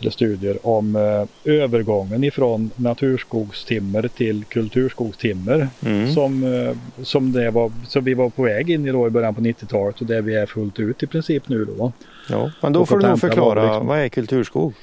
eller 0.00 0.10
studier 0.10 0.66
om 0.66 0.96
eh, 0.96 1.52
övergången 1.54 2.24
ifrån 2.24 2.70
naturskogstimmer 2.76 4.08
till 4.08 4.44
kulturskogstimmer 4.44 5.68
mm. 5.86 6.12
som, 6.12 6.44
eh, 6.44 7.02
som, 7.04 7.32
det 7.32 7.50
var, 7.50 7.72
som 7.86 8.04
vi 8.04 8.14
var 8.14 8.30
på 8.30 8.42
väg 8.42 8.70
in 8.70 8.86
i 8.86 8.92
då 8.92 9.06
i 9.06 9.10
början 9.10 9.34
på 9.34 9.40
90-talet 9.40 10.00
och 10.00 10.06
där 10.06 10.22
vi 10.22 10.34
är 10.34 10.46
fullt 10.46 10.80
ut 10.80 11.02
i 11.02 11.06
princip 11.06 11.48
nu 11.48 11.64
då. 11.64 11.92
ja. 12.28 12.50
men 12.60 12.72
då 12.72 12.80
Och 12.80 12.88
får 12.88 12.98
du 12.98 13.02
nog 13.02 13.10
kontentan 13.10 13.44
var 13.44 13.54
förklara 13.54 13.72
liksom- 13.72 13.86
vad 13.86 13.98
är 13.98 14.08
kulturskog? 14.08 14.74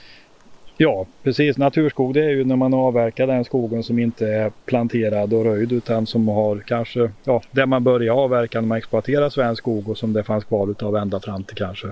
Ja, 0.77 1.05
precis. 1.23 1.57
Naturskog 1.57 2.13
det 2.13 2.23
är 2.25 2.29
ju 2.29 2.43
när 2.45 2.55
man 2.55 2.73
avverkar 2.73 3.27
den 3.27 3.45
skogen 3.45 3.83
som 3.83 3.99
inte 3.99 4.27
är 4.27 4.51
planterad 4.65 5.33
och 5.33 5.43
röjd 5.43 5.71
utan 5.71 6.07
som 6.07 6.27
har 6.27 6.63
kanske, 6.67 7.11
ja, 7.23 7.41
där 7.51 7.65
man 7.65 7.83
börjar 7.83 8.13
avverka 8.13 8.61
när 8.61 8.67
man 8.67 8.77
exploaterar 8.77 9.29
svensk 9.29 9.61
skog 9.61 9.89
och 9.89 9.97
som 9.97 10.13
det 10.13 10.23
fanns 10.23 10.43
kvar 10.43 10.71
utav 10.71 10.95
ända 10.95 11.19
fram 11.19 11.43
till 11.43 11.55
kanske 11.57 11.87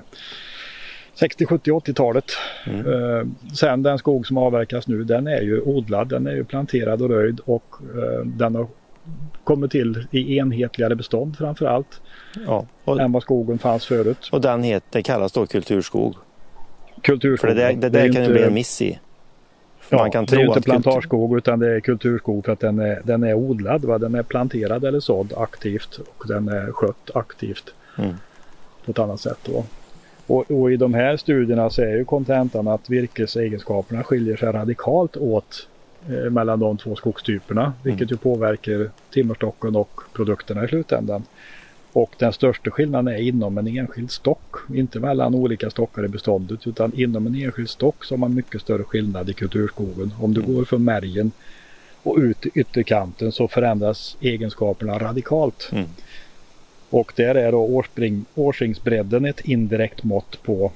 60, 1.14 1.46
70, 1.46 1.72
80-talet. 1.72 2.26
Mm. 2.66 2.80
Eh, 2.94 3.26
sen 3.54 3.84
den 3.84 3.98
skog 3.98 4.28
som 4.28 4.38
avverkas 4.38 4.88
nu 4.88 5.04
den 5.04 5.28
är 5.28 5.42
ju 5.42 5.62
odlad, 5.62 6.08
den 6.10 6.28
är 6.28 6.32
ju 6.32 6.44
planterad 6.44 7.02
och 7.02 7.10
röjd 7.10 7.40
och 7.46 7.76
eh, 7.96 8.26
den 8.26 8.56
har 8.56 8.68
kommit 9.44 9.72
till 9.72 10.08
i 10.12 10.38
enhetligare 10.38 10.96
bestånd 10.96 11.38
framför 11.38 11.66
allt 11.66 12.02
Ja. 12.48 12.66
Och, 12.84 13.02
än 13.02 13.12
vad 13.12 13.24
skogen 13.24 13.58
fanns 13.60 13.86
förut. 13.86 14.30
och 14.32 14.42
den 14.42 14.64
het, 14.64 14.84
det 14.90 15.02
kallas 15.04 15.32
då 15.32 15.46
kulturskog. 15.46 16.16
Kulturskog. 17.02 17.40
För 17.50 17.56
det 17.56 17.62
där, 17.62 17.74
det 17.74 17.88
är 17.88 17.92
där 17.92 18.06
ju 18.06 18.14
kan 18.14 18.24
ju 18.24 18.32
bli 18.32 18.44
en 18.44 18.54
miss 18.54 18.82
i. 18.82 19.00
Ja, 19.90 19.98
Man 19.98 20.12
kan 20.12 20.26
det 20.26 20.36
är 20.36 20.40
ju 20.40 20.46
tro 20.46 20.54
inte 20.56 20.62
plantarskog 20.70 21.38
utan 21.38 21.60
det 21.60 21.76
är 21.76 21.80
kulturskog 21.80 22.46
för 22.46 22.52
att 22.52 22.60
den 22.60 22.80
är, 22.80 23.02
den 23.04 23.24
är 23.24 23.34
odlad. 23.34 23.86
Va? 23.86 23.98
Den 23.98 24.16
är 24.16 24.24
planterad 24.24 24.84
eller 24.86 25.00
sådd 25.00 25.34
aktivt 25.38 26.00
och 26.18 26.28
den 26.28 26.48
är 26.48 26.72
skött 26.72 27.12
aktivt 27.14 27.74
Mm. 27.98 28.14
på 28.86 28.92
ett 28.92 29.00
annat 29.00 29.20
sätt. 29.20 29.38
Då. 29.46 29.64
Och, 30.32 30.52
och 30.52 30.72
i 30.72 30.78
de 30.78 30.94
här 30.94 31.18
studierna 31.18 31.70
så 31.70 31.82
är 31.82 31.98
ju 31.98 32.06
kontentan 32.06 32.68
att 32.68 32.90
virkesegenskaperna 32.90 34.04
skiljer 34.04 34.38
sig 34.38 34.52
radikalt 34.52 35.18
åt 35.18 35.68
eh, 36.10 36.30
mellan 36.30 36.60
de 36.60 36.78
två 36.78 36.96
skogstyperna. 36.96 37.74
Vilket 37.84 38.02
Mm. 38.02 38.12
ju 38.12 38.18
påverkar 38.18 38.90
timmerstocken 39.14 39.76
och 39.76 40.02
produkterna 40.14 40.66
i 40.66 40.68
slutändan. 40.68 41.24
Och 41.94 42.16
den 42.18 42.34
största 42.34 42.72
skillnaden 42.72 43.14
är 43.14 43.18
inom 43.18 43.58
en 43.58 43.68
enskild 43.68 44.12
stock. 44.12 44.56
Inte 44.74 45.00
mellan 45.00 45.36
olika 45.36 45.70
stockar 45.70 46.06
i 46.06 46.08
beståndet 46.08 46.68
utan 46.68 46.92
inom 46.96 47.28
en 47.28 47.36
enskild 47.36 47.70
stock 47.70 48.06
så 48.06 48.14
har 48.14 48.20
man 48.20 48.34
mycket 48.34 48.62
större 48.62 48.84
skillnad 48.84 49.30
i 49.30 49.34
kulturskogen. 49.34 50.14
Om 50.22 50.34
du 50.34 50.42
går 50.42 50.66
från 50.66 50.84
märgen 50.84 51.32
och 52.04 52.18
ut 52.18 52.46
i 52.46 52.52
ytterkanten 52.54 53.32
så 53.32 53.48
förändras 53.48 54.18
egenskaperna 54.22 55.00
radikalt. 55.00 55.70
Mm. 55.72 55.86
Och 56.92 57.14
där 57.16 57.36
är 57.36 57.52
då 57.52 57.58
årspring, 57.58 58.26
årsringsbredden 58.36 59.26
ett 59.26 59.40
indirekt 59.40 60.04
mått 60.04 60.44
på 60.44 60.72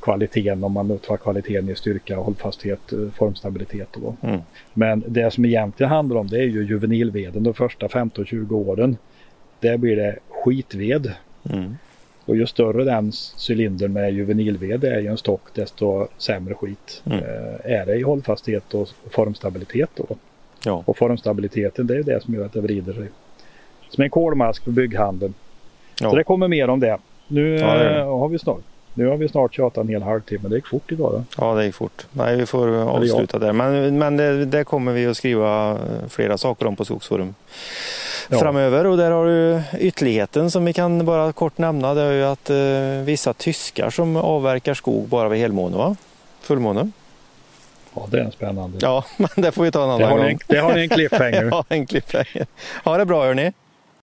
kvaliteten 0.00 0.64
om 0.64 0.72
man 0.72 0.88
nu 0.88 0.98
tar 0.98 1.16
kvaliteten 1.16 1.68
i 1.68 1.74
styrka, 1.74 2.16
hållfasthet, 2.16 2.92
eh, 2.92 2.98
formstabilitet. 3.14 3.88
Då. 3.92 4.16
Mm. 4.22 4.40
Men 4.74 5.04
det 5.06 5.30
som 5.30 5.44
egentligen 5.44 5.90
handlar 5.90 6.16
om 6.16 6.26
det 6.28 6.38
är 6.38 6.46
ju 6.46 6.64
juvenilveden 6.64 7.42
de 7.42 7.54
första 7.54 7.88
15-20 7.88 8.54
åren. 8.54 8.96
Där 9.60 9.76
blir 9.76 9.96
det 9.96 10.18
skitved. 10.28 11.12
Mm. 11.50 11.76
Och 12.24 12.36
ju 12.36 12.46
större 12.46 12.84
den 12.84 13.12
cylindern 13.48 13.92
med 13.92 14.14
juvenilved 14.14 14.84
är 14.84 15.00
i 15.00 15.06
en 15.06 15.18
stock 15.18 15.54
desto 15.54 16.08
sämre 16.18 16.54
skit 16.54 17.02
Mm. 17.04 17.18
eh, 17.18 17.72
är 17.72 17.86
det 17.86 17.94
i 17.96 18.02
hållfasthet 18.02 18.74
och 18.74 18.88
formstabilitet. 19.10 19.90
Då. 19.96 20.06
Ja. 20.64 20.82
Och 20.86 20.98
formstabiliteten 20.98 21.86
det 21.86 21.94
är 21.94 21.96
ju 21.96 22.02
det 22.02 22.22
som 22.22 22.34
gör 22.34 22.46
att 22.46 22.52
det 22.52 22.60
vrider 22.60 22.92
sig. 22.92 23.08
Som 23.94 24.04
en 24.04 24.10
kolmask 24.10 24.64
på 24.64 24.70
bygghandeln. 24.70 25.34
Ja. 26.00 26.10
Så 26.10 26.16
det 26.16 26.24
kommer 26.24 26.48
mer 26.48 26.68
om 26.70 26.80
det. 26.80 26.96
Nu 27.28 27.56
Ja, 27.58 27.74
det 27.74 27.84
det. 27.84 28.00
eh, 28.00 28.18
har 28.18 28.28
vi 28.28 28.38
snart 28.38 28.60
nu 28.94 29.06
har 29.06 29.16
vi 29.16 29.28
snart 29.28 29.54
tjatat 29.54 29.84
en 29.84 29.88
hel 29.88 30.02
halvtimme. 30.02 30.48
Det 30.48 30.54
gick 30.56 30.66
fort 30.66 30.92
idag. 30.92 31.12
Då. 31.12 31.24
Ja, 31.44 31.54
det 31.54 31.64
gick 31.66 31.74
fort. 31.74 32.06
Nej, 32.12 32.36
vi 32.36 32.46
får 32.46 32.68
avsluta 32.90 33.38
där. 33.38 33.52
Men, 33.52 33.98
men 33.98 34.16
det, 34.16 34.44
det 34.44 34.64
kommer 34.64 34.92
vi 34.92 35.06
att 35.06 35.16
skriva 35.16 35.70
eh, 35.70 35.76
flera 36.08 36.38
saker 36.38 36.66
om 36.66 36.76
på 36.76 36.84
Skogsforum 36.84 37.34
Ja. 38.28 38.38
framöver. 38.38 38.86
Och 38.86 38.96
där 38.96 39.10
har 39.10 39.26
du 39.26 39.62
ytterligheten 39.78 40.50
som 40.50 40.64
vi 40.64 40.72
kan 40.72 41.04
bara 41.06 41.32
kort 41.32 41.58
nämna. 41.58 41.94
Det 41.94 42.00
är 42.00 42.12
ju 42.12 42.24
att 42.24 42.50
eh, 42.50 43.04
vissa 43.04 43.32
tyskar 43.32 43.90
som 43.90 44.16
avverkar 44.16 44.74
skog 44.74 45.08
bara 45.08 45.28
vid 45.28 45.40
helmåne, 45.40 45.76
va? 45.76 45.96
Fullmåne. 46.40 46.90
Ja, 47.94 48.06
det 48.10 48.18
är 48.18 48.24
en 48.24 48.32
spännande. 48.32 48.78
Ja, 48.80 49.04
men 49.16 49.28
det 49.36 49.52
får 49.52 49.62
vi 49.64 49.70
ta 49.70 49.82
en 49.82 49.88
det, 49.88 49.94
annan 49.94 50.08
har 50.10 50.18
gång. 50.18 50.28
en, 50.28 50.38
det 50.48 50.58
har 50.58 50.74
ni 50.74 50.82
en 50.82 50.88
cliffhanger. 50.88 51.44
ja, 51.50 51.64
en 51.68 51.86
cliffhanger. 51.86 52.46
Ha 52.84 52.96
det 52.98 53.04
bra 53.06 53.24
hörni. 53.24 53.52